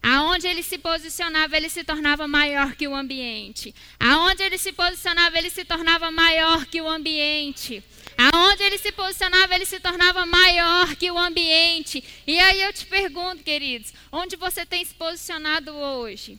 [0.03, 3.73] Aonde ele se posicionava, ele se tornava maior que o ambiente.
[3.97, 7.81] Aonde ele se posicionava, ele se tornava maior que o ambiente.
[8.17, 12.03] Aonde ele se posicionava, ele se tornava maior que o ambiente.
[12.27, 16.37] E aí eu te pergunto, queridos, onde você tem se posicionado hoje?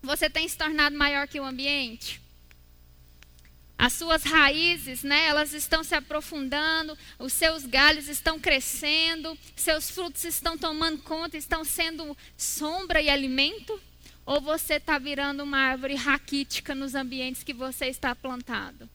[0.00, 2.23] Você tem se tornado maior que o ambiente?
[3.76, 10.24] As suas raízes, né, elas estão se aprofundando, os seus galhos estão crescendo, seus frutos
[10.24, 13.80] estão tomando conta, estão sendo sombra e alimento?
[14.24, 18.88] Ou você está virando uma árvore raquítica nos ambientes que você está plantado?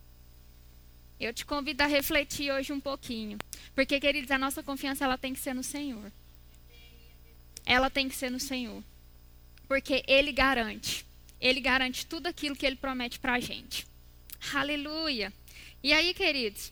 [1.20, 3.38] Eu te convido a refletir hoje um pouquinho.
[3.76, 6.12] Porque, queridos, a nossa confiança ela tem que ser no Senhor.
[7.66, 8.82] Ela tem que ser no Senhor.
[9.68, 11.06] Porque Ele garante.
[11.40, 13.89] Ele garante tudo aquilo que Ele promete para a gente.
[14.54, 15.34] Aleluia.
[15.84, 16.72] E aí, queridos?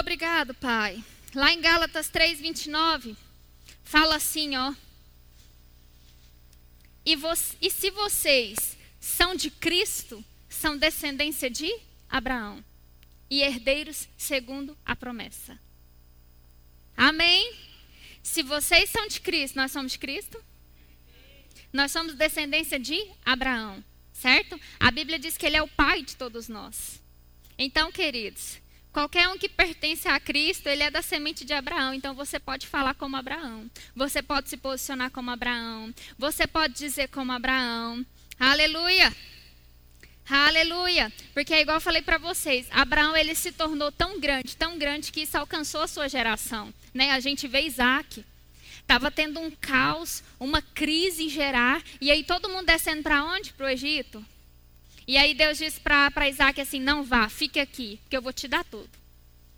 [0.00, 1.02] Obrigado, Pai.
[1.34, 3.14] Lá em Gálatas 3, 29,
[3.84, 4.72] fala assim, ó.
[7.04, 7.16] E,
[7.60, 11.70] e se vocês são de Cristo, são descendência de
[12.08, 12.64] Abraão
[13.30, 15.58] e herdeiros segundo a promessa.
[16.96, 17.54] Amém?
[18.22, 20.42] Se vocês são de Cristo, nós somos de Cristo?
[21.72, 24.58] Nós somos descendência de Abraão, certo?
[24.80, 27.00] A Bíblia diz que ele é o pai de todos nós.
[27.58, 28.58] Então, queridos,
[28.92, 31.92] qualquer um que pertence a Cristo, ele é da semente de Abraão.
[31.92, 33.70] Então, você pode falar como Abraão.
[33.94, 35.92] Você pode se posicionar como Abraão.
[36.16, 38.04] Você pode dizer como Abraão.
[38.38, 39.14] Aleluia!
[40.30, 41.10] Aleluia!
[41.32, 45.10] Porque é igual eu falei para vocês, Abraão ele se tornou tão grande, tão grande
[45.10, 47.12] que isso alcançou a sua geração, né?
[47.12, 48.24] A gente vê Isaac.
[48.88, 51.84] Estava tendo um caos, uma crise em Gerar.
[52.00, 53.52] E aí todo mundo descendo para onde?
[53.52, 54.24] Para o Egito.
[55.06, 58.48] E aí Deus disse para Isaac assim: Não vá, fique aqui, porque eu vou te
[58.48, 58.88] dar tudo.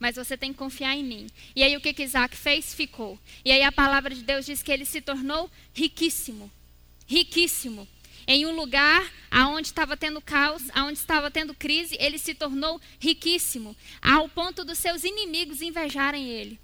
[0.00, 1.28] Mas você tem que confiar em mim.
[1.54, 2.74] E aí o que, que Isaac fez?
[2.74, 3.16] Ficou.
[3.44, 6.50] E aí a palavra de Deus diz que ele se tornou riquíssimo.
[7.06, 7.86] Riquíssimo.
[8.26, 13.76] Em um lugar aonde estava tendo caos, aonde estava tendo crise, ele se tornou riquíssimo,
[14.02, 16.58] ao ponto dos seus inimigos invejarem ele.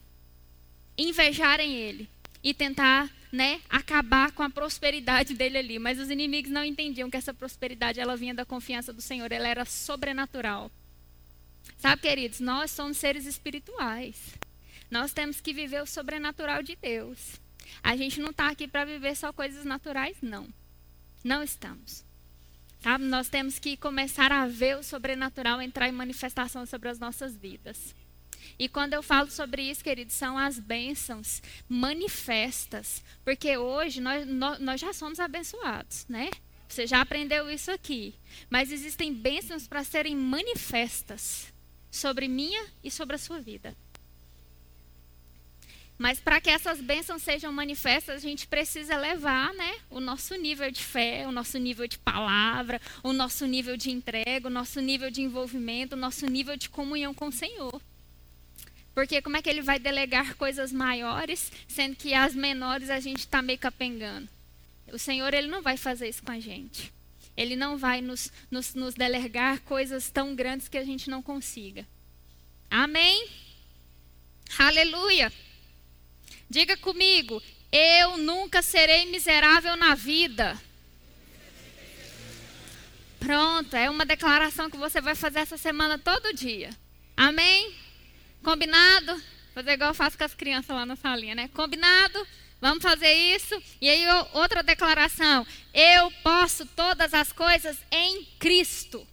[0.99, 2.09] Invejarem ele
[2.47, 5.79] e tentar né, acabar com a prosperidade dele ali.
[5.81, 9.49] Mas os inimigos não entendiam que essa prosperidade ela vinha da confiança do Senhor, ela
[9.49, 10.71] era sobrenatural.
[11.77, 14.17] Sabe, queridos, nós somos seres espirituais.
[14.89, 17.19] Nós temos que viver o sobrenatural de Deus.
[17.83, 20.47] A gente não está aqui para viver só coisas naturais, não.
[21.25, 22.05] Não estamos.
[22.81, 23.03] Sabe?
[23.07, 27.93] Nós temos que começar a ver o sobrenatural entrar em manifestação sobre as nossas vidas.
[28.59, 33.03] E quando eu falo sobre isso, queridos, são as bênçãos manifestas.
[33.25, 34.27] Porque hoje nós,
[34.59, 36.31] nós, já somos abençoados, né?
[36.69, 38.15] Você já aprendeu isso aqui.
[38.51, 41.53] Mas existem bênçãos para serem manifestas
[41.91, 43.75] sobre minha e sobre a sua vida.
[45.99, 50.71] Mas para que essas bênçãos sejam manifestas, a gente precisa levar né, o nosso nível
[50.71, 55.11] de fé, o nosso nível de palavra, o nosso nível de entrega, o nosso nível
[55.11, 57.81] de envolvimento, o nosso nível de comunhão com o Senhor.
[58.97, 63.19] Porque como é que ele vai delegar coisas maiores, sendo que as menores a gente
[63.19, 64.27] está meio capengando?
[64.91, 66.91] O Senhor ele não vai fazer isso com a gente.
[67.37, 71.87] Ele não vai nos, nos, nos delegar coisas tão grandes que a gente não consiga.
[72.71, 73.29] Amém?
[74.59, 75.31] Aleluia!
[76.49, 80.59] Diga comigo, eu nunca serei miserável na vida.
[83.21, 86.71] Pronto, é uma declaração que você vai fazer essa semana todo dia.
[87.15, 87.86] Amém?
[88.47, 89.21] Combinado?
[89.53, 91.49] Fazer igual eu faço com as crianças lá na salinha, né?
[91.49, 92.25] Combinado?
[92.61, 93.61] Vamos fazer isso?
[93.81, 95.45] E aí, outra declaração.
[95.75, 99.05] Eu posso todas as coisas em Cristo.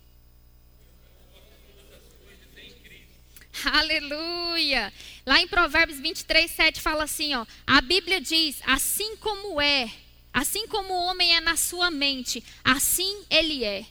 [3.66, 4.94] Aleluia.
[5.26, 7.44] Lá em Provérbios 23, 7 fala assim, ó.
[7.66, 9.92] A Bíblia diz, assim como é,
[10.32, 13.84] assim como o homem é na sua mente, assim ele é.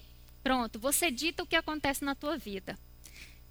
[0.44, 2.78] Pronto, você dita o que acontece na tua vida.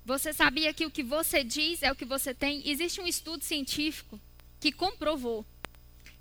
[0.05, 2.67] Você sabia que o que você diz é o que você tem?
[2.67, 4.19] Existe um estudo científico
[4.59, 5.45] que comprovou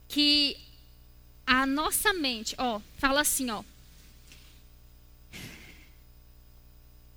[0.07, 0.57] que
[1.47, 3.65] a nossa mente, ó, fala assim, ó,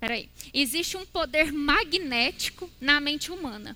[0.04, 0.28] Peraí.
[0.52, 3.74] Existe um poder magnético na mente humana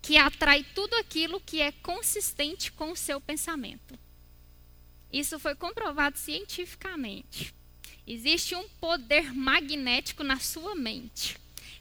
[0.00, 3.98] que atrai tudo aquilo que é consistente com o seu pensamento.
[5.12, 7.52] Isso foi comprovado cientificamente.
[8.06, 11.36] Existe um poder magnético na sua mente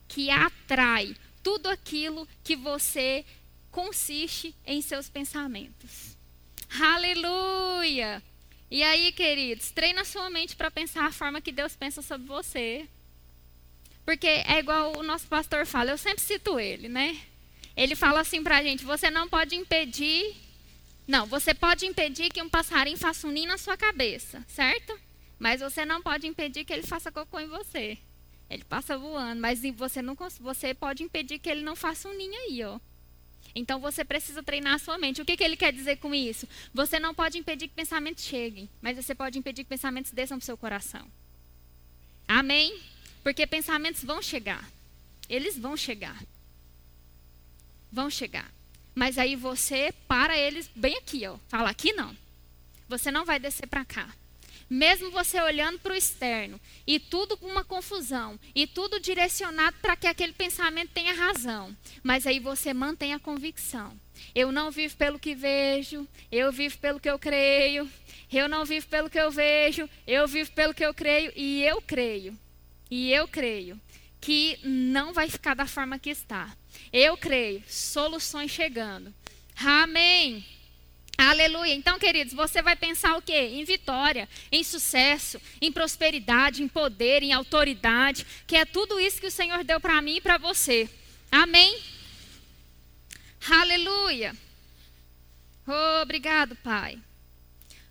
[0.08, 3.26] que atrai tudo aquilo que você
[3.72, 6.16] consiste em seus pensamentos.
[6.80, 8.22] Aleluia!
[8.70, 12.88] E aí, queridos, treina sua mente para pensar a forma que Deus pensa sobre você.
[14.04, 17.20] Porque é igual o nosso pastor fala, eu sempre cito ele, né?
[17.76, 20.36] Ele fala assim pra gente: você não pode impedir.
[21.08, 24.98] Não, você pode impedir que um passarinho faça um ninho na sua cabeça, certo?
[25.38, 27.98] Mas você não pode impedir que ele faça cocô em você.
[28.50, 32.34] Ele passa voando, mas você não você pode impedir que ele não faça um ninho
[32.34, 32.80] aí, ó.
[33.56, 35.22] Então você precisa treinar a sua mente.
[35.22, 36.48] O que, que ele quer dizer com isso?
[36.74, 40.44] Você não pode impedir que pensamentos cheguem, mas você pode impedir que pensamentos desçam para
[40.44, 41.08] o seu coração.
[42.28, 42.80] Amém?
[43.24, 44.70] Porque pensamentos vão chegar.
[45.30, 46.22] Eles vão chegar.
[47.92, 48.52] Vão chegar.
[48.94, 51.38] Mas aí você para eles bem aqui, ó.
[51.48, 52.16] Fala aqui não.
[52.88, 54.14] Você não vai descer para cá.
[54.70, 59.96] Mesmo você olhando para o externo e tudo com uma confusão e tudo direcionado para
[59.96, 64.00] que aquele pensamento tenha razão, mas aí você mantém a convicção.
[64.34, 67.90] Eu não vivo pelo que vejo, eu vivo pelo que eu creio.
[68.32, 71.82] Eu não vivo pelo que eu vejo, eu vivo pelo que eu creio e eu
[71.82, 72.38] creio
[72.90, 73.80] e eu creio
[74.22, 76.56] que não vai ficar da forma que está.
[76.92, 79.14] Eu creio, soluções chegando.
[79.56, 80.46] Amém.
[81.18, 81.74] Aleluia.
[81.74, 83.52] Então, queridos, você vai pensar o quê?
[83.54, 89.28] Em vitória, em sucesso, em prosperidade, em poder, em autoridade, que é tudo isso que
[89.28, 90.90] o Senhor deu para mim e para você.
[91.32, 91.82] Amém?
[93.50, 94.36] Aleluia.
[96.02, 97.00] Obrigado, Pai.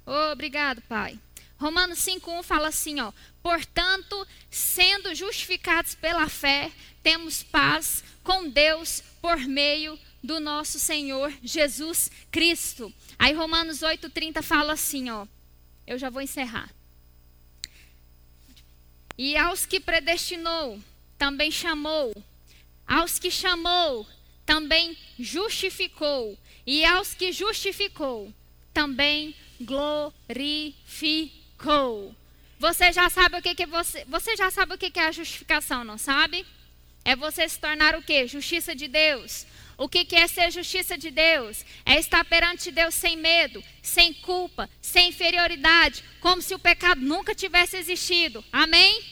[0.07, 1.19] Obrigado, Pai.
[1.59, 3.13] Romanos 5:1 fala assim, ó:
[3.43, 6.71] "Portanto, sendo justificados pela fé,
[7.03, 14.73] temos paz com Deus por meio do nosso Senhor Jesus Cristo." Aí Romanos 8:30 fala
[14.73, 15.27] assim, ó:
[15.87, 16.69] Eu já vou encerrar.
[19.17, 20.81] E aos que predestinou,
[21.17, 22.13] também chamou.
[22.87, 24.07] Aos que chamou,
[24.45, 26.39] também justificou.
[26.67, 28.33] E aos que justificou,
[28.73, 31.15] também glorificou.
[32.59, 35.13] Você já sabe o que, que você, você já sabe o que, que é a
[35.13, 36.45] justificação, não sabe?
[37.05, 38.27] É você se tornar o que?
[38.27, 39.47] Justiça de Deus.
[39.77, 41.65] O que, é ser justiça de Deus?
[41.85, 47.35] É estar perante Deus sem medo, sem culpa, sem inferioridade, como se o pecado nunca
[47.35, 48.45] tivesse existido.
[48.53, 49.03] Amém?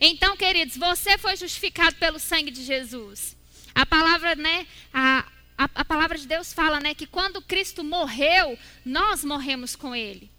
[0.00, 3.36] Então, queridos, você foi justificado pelo sangue de Jesus.
[3.74, 4.66] A palavra, né?
[4.92, 9.94] A, a, a palavra de Deus fala, né, que quando Cristo morreu, nós morremos com
[9.94, 10.30] Ele.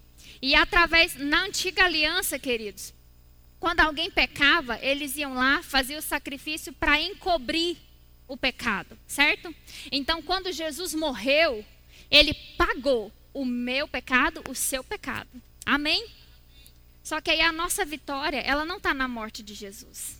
[0.41, 2.91] E através, na antiga aliança, queridos,
[3.59, 7.77] quando alguém pecava, eles iam lá, faziam o sacrifício para encobrir
[8.31, 9.53] o pecado, certo?
[9.91, 11.65] Então, quando Jesus morreu,
[12.09, 15.29] ele pagou o meu pecado, o seu pecado.
[15.65, 16.07] Amém?
[17.03, 20.17] Só que aí a nossa vitória, ela não está na morte de Jesus.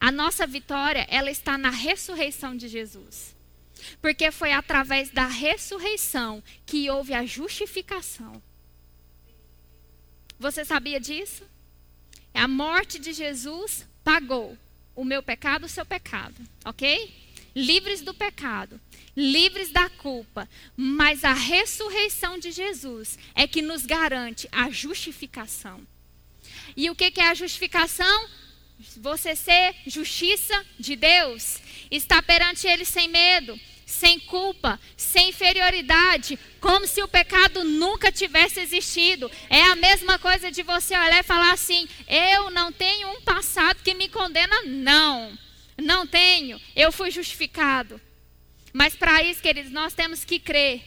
[0.00, 3.36] A nossa vitória, ela está na ressurreição de Jesus.
[4.00, 8.42] Porque foi através da ressurreição que houve a justificação.
[10.40, 11.44] Você sabia disso?
[12.34, 14.58] A morte de Jesus pagou
[14.94, 16.34] o meu pecado, o seu pecado,
[16.64, 17.12] ok?
[17.54, 18.80] Livres do pecado,
[19.16, 25.80] livres da culpa, mas a ressurreição de Jesus é que nos garante a justificação.
[26.76, 28.28] E o que é a justificação?
[28.96, 33.58] Você ser justiça de Deus, estar perante Ele sem medo,
[33.92, 39.30] sem culpa, sem inferioridade, como se o pecado nunca tivesse existido.
[39.50, 43.82] É a mesma coisa de você olhar e falar assim: eu não tenho um passado
[43.82, 45.38] que me condena, não.
[45.76, 48.00] Não tenho, eu fui justificado.
[48.72, 50.82] Mas para isso, queridos, nós temos que crer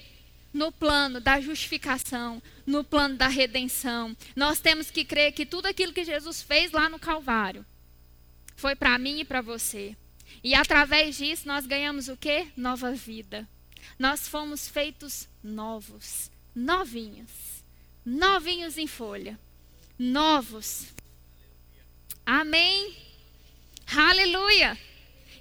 [0.51, 4.15] no plano da justificação, no plano da redenção.
[4.35, 7.65] Nós temos que crer que tudo aquilo que Jesus fez lá no Calvário
[8.55, 9.95] foi para mim e para você.
[10.43, 12.47] E através disso nós ganhamos o quê?
[12.55, 13.47] Nova vida.
[13.97, 17.63] Nós fomos feitos novos, novinhos,
[18.05, 19.39] novinhos em folha,
[19.97, 20.87] novos.
[22.25, 22.95] Amém.
[23.95, 24.77] Aleluia.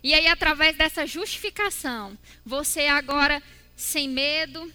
[0.02, 3.42] E aí através dessa justificação, você agora
[3.76, 4.72] sem medo,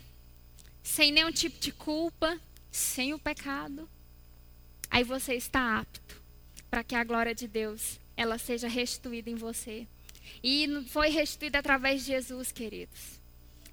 [0.84, 2.39] sem nenhum tipo de culpa,
[2.72, 3.88] sem o pecado,
[4.89, 6.22] aí você está apto
[6.70, 9.88] para que a glória de Deus ela seja restituída em você.
[10.43, 13.19] E foi restituída através de Jesus, queridos.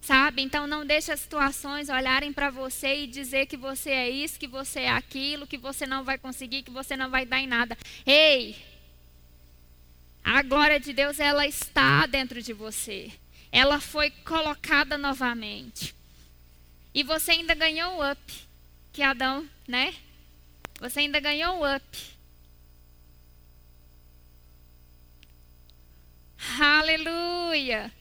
[0.00, 0.42] Sabe?
[0.42, 4.46] Então não deixe as situações olharem para você e dizer que você é isso, que
[4.46, 7.76] você é aquilo, que você não vai conseguir, que você não vai dar em nada.
[8.04, 8.56] Ei!
[10.22, 13.12] A glória de Deus ela está dentro de você.
[13.50, 15.94] Ela foi colocada novamente.
[16.94, 18.46] E você ainda ganhou o up
[18.96, 19.94] que Adão, né?
[20.80, 22.15] Você ainda ganhou o up.
[26.60, 27.92] Aleluia!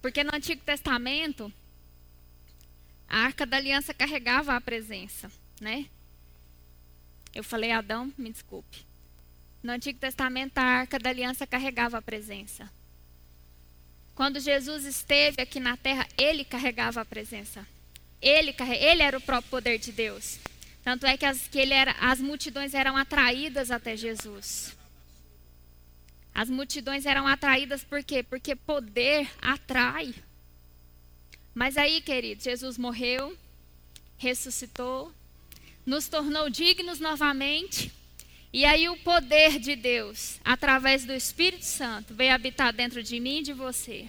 [0.00, 1.52] Porque no Antigo Testamento,
[3.08, 5.30] a arca da aliança carregava a presença,
[5.60, 5.86] né?
[7.34, 8.84] Eu falei Adão, me desculpe.
[9.62, 12.68] No Antigo Testamento, a arca da aliança carregava a presença.
[14.14, 17.66] Quando Jesus esteve aqui na terra, ele carregava a presença.
[18.20, 20.38] Ele, ele era o próprio poder de Deus.
[20.82, 24.76] Tanto é que, as, que ele era, as multidões eram atraídas até Jesus.
[26.34, 28.22] As multidões eram atraídas por quê?
[28.22, 30.14] Porque poder atrai.
[31.54, 33.36] Mas aí, querido, Jesus morreu,
[34.16, 35.12] ressuscitou,
[35.84, 37.92] nos tornou dignos novamente.
[38.52, 43.38] E aí o poder de Deus, através do Espírito Santo, veio habitar dentro de mim
[43.38, 44.08] e de você.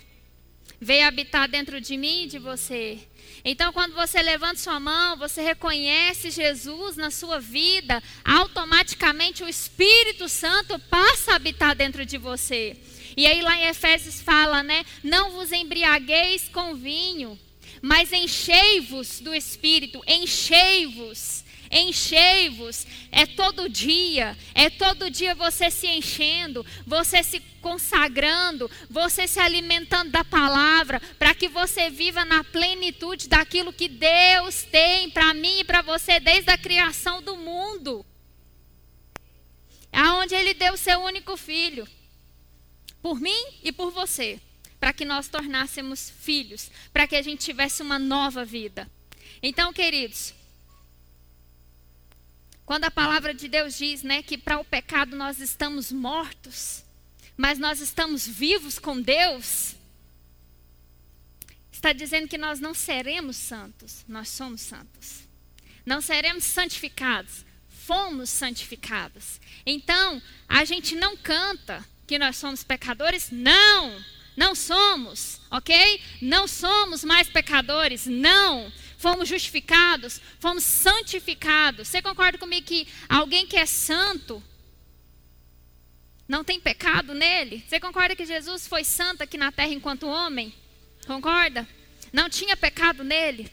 [0.80, 3.00] Veio habitar dentro de mim e de você.
[3.46, 10.30] Então, quando você levanta sua mão, você reconhece Jesus na sua vida, automaticamente o Espírito
[10.30, 12.78] Santo passa a habitar dentro de você.
[13.18, 14.86] E aí lá em Efésios fala, né?
[15.04, 17.38] Não vos embriagueis com vinho,
[17.82, 21.44] mas enchei-vos do Espírito, enchei-vos
[21.74, 22.86] enchei-vos.
[23.12, 30.12] É todo dia, é todo dia você se enchendo, você se consagrando, você se alimentando
[30.12, 35.64] da palavra, para que você viva na plenitude daquilo que Deus tem para mim e
[35.64, 38.06] para você desde a criação do mundo.
[39.92, 41.88] Aonde ele deu seu único filho,
[43.02, 44.40] por mim e por você,
[44.80, 48.90] para que nós tornássemos filhos, para que a gente tivesse uma nova vida.
[49.42, 50.34] Então, queridos,
[52.66, 56.84] quando a palavra de Deus diz, né, que para o pecado nós estamos mortos,
[57.36, 59.76] mas nós estamos vivos com Deus,
[61.72, 65.24] está dizendo que nós não seremos santos, nós somos santos.
[65.86, 69.42] Não seremos santificados, fomos santificados.
[69.66, 74.02] Então, a gente não canta que nós somos pecadores, não,
[74.38, 76.02] não somos, ok?
[76.22, 78.72] Não somos mais pecadores, não
[79.04, 81.90] fomos justificados, fomos santificados.
[81.90, 84.42] Você concorda comigo que alguém que é santo
[86.26, 87.62] não tem pecado nele?
[87.68, 90.56] Você concorda que Jesus foi santo aqui na terra enquanto homem?
[91.06, 91.68] Concorda?
[92.14, 93.52] Não tinha pecado nele.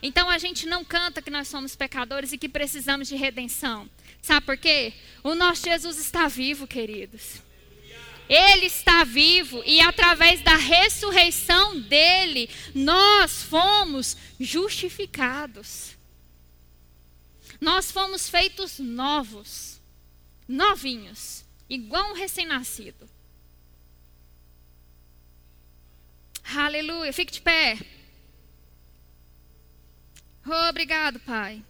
[0.00, 3.90] Então a gente não canta que nós somos pecadores e que precisamos de redenção.
[4.22, 4.92] Sabe por quê?
[5.24, 7.42] O nosso Jesus está vivo, queridos.
[8.28, 15.94] Ele está vivo e através da ressurreição dele, nós fomos justificados.
[17.60, 19.80] nós fomos feitos novos,
[20.46, 23.08] novinhos, igual um recém-nascido.
[26.44, 27.12] Aleluia.
[27.12, 27.78] Fique de pé.
[30.68, 31.64] Obrigado, Pai.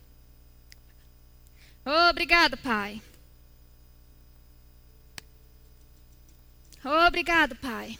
[2.11, 3.01] Obrigado, Pai.
[6.85, 7.99] Obrigado, Pai.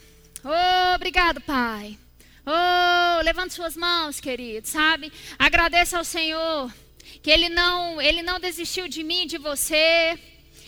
[0.93, 1.97] Obrigado, Pai.
[2.45, 5.11] Oh, levante suas mãos, querido, sabe?
[5.39, 6.71] Agradeça ao Senhor
[7.23, 10.19] que ele não, ele não desistiu de mim, de você.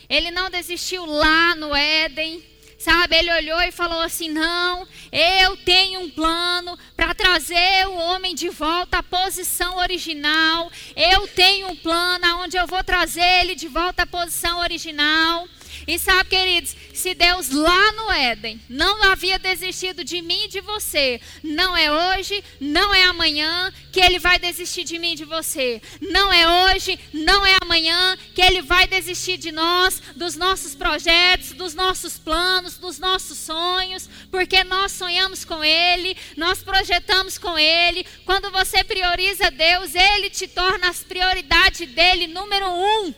[0.09, 2.43] Ele não desistiu lá no Éden.
[2.79, 8.33] Sabe, ele olhou e falou assim: Não, eu tenho um plano para trazer o homem
[8.33, 10.71] de volta à posição original.
[10.95, 15.47] Eu tenho um plano onde eu vou trazer ele de volta à posição original.
[15.85, 20.61] E sabe, queridos, se Deus lá no Éden não havia desistido de mim e de
[20.61, 25.25] você, não é hoje, não é amanhã que Ele vai desistir de mim e de
[25.25, 25.81] você.
[26.01, 31.51] Não é hoje, não é amanhã que Ele vai desistir de nós, dos nossos projetos,
[31.51, 38.05] dos nossos planos, dos nossos sonhos, porque nós sonhamos com Ele, nós projetamos com Ele.
[38.25, 43.13] Quando você prioriza Deus, Ele te torna as prioridades dele número um.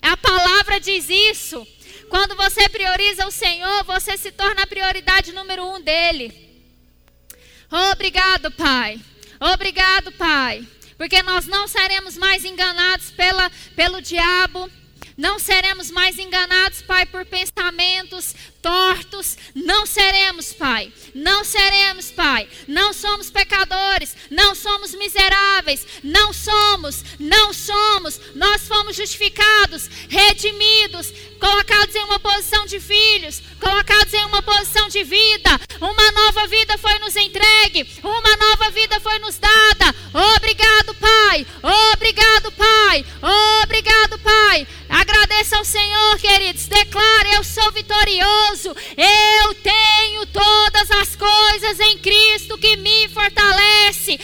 [0.00, 1.66] A palavra diz isso.
[2.14, 6.32] Quando você prioriza o Senhor, você se torna a prioridade número um dele.
[7.90, 9.00] Obrigado, Pai.
[9.40, 10.64] Obrigado, Pai.
[10.96, 14.70] Porque nós não seremos mais enganados pela, pelo diabo.
[15.16, 18.32] Não seremos mais enganados, Pai, por pensamentos,
[18.64, 19.36] tortos.
[19.54, 20.90] Não seremos, Pai.
[21.14, 22.48] Não seremos, Pai.
[22.66, 24.16] Não somos pecadores.
[24.30, 25.86] Não somos miseráveis.
[26.02, 27.04] Não somos.
[27.20, 28.18] Não somos.
[28.34, 35.04] Nós fomos justificados, redimidos, colocados em uma posição de filhos, colocados em uma posição de
[35.04, 35.50] vida.
[35.78, 37.86] Uma nova vida foi nos entregue.
[38.02, 39.94] Uma nova vida foi nos dada.
[40.36, 41.46] Obrigado, Pai.
[41.92, 43.04] Obrigado, Pai.
[43.62, 44.66] Obrigado, Pai.
[44.88, 46.66] Agradeça ao Senhor, queridos.
[46.66, 54.18] Declare: Eu sou vitorioso Eu tenho todas as coisas em Cristo que me fortalece.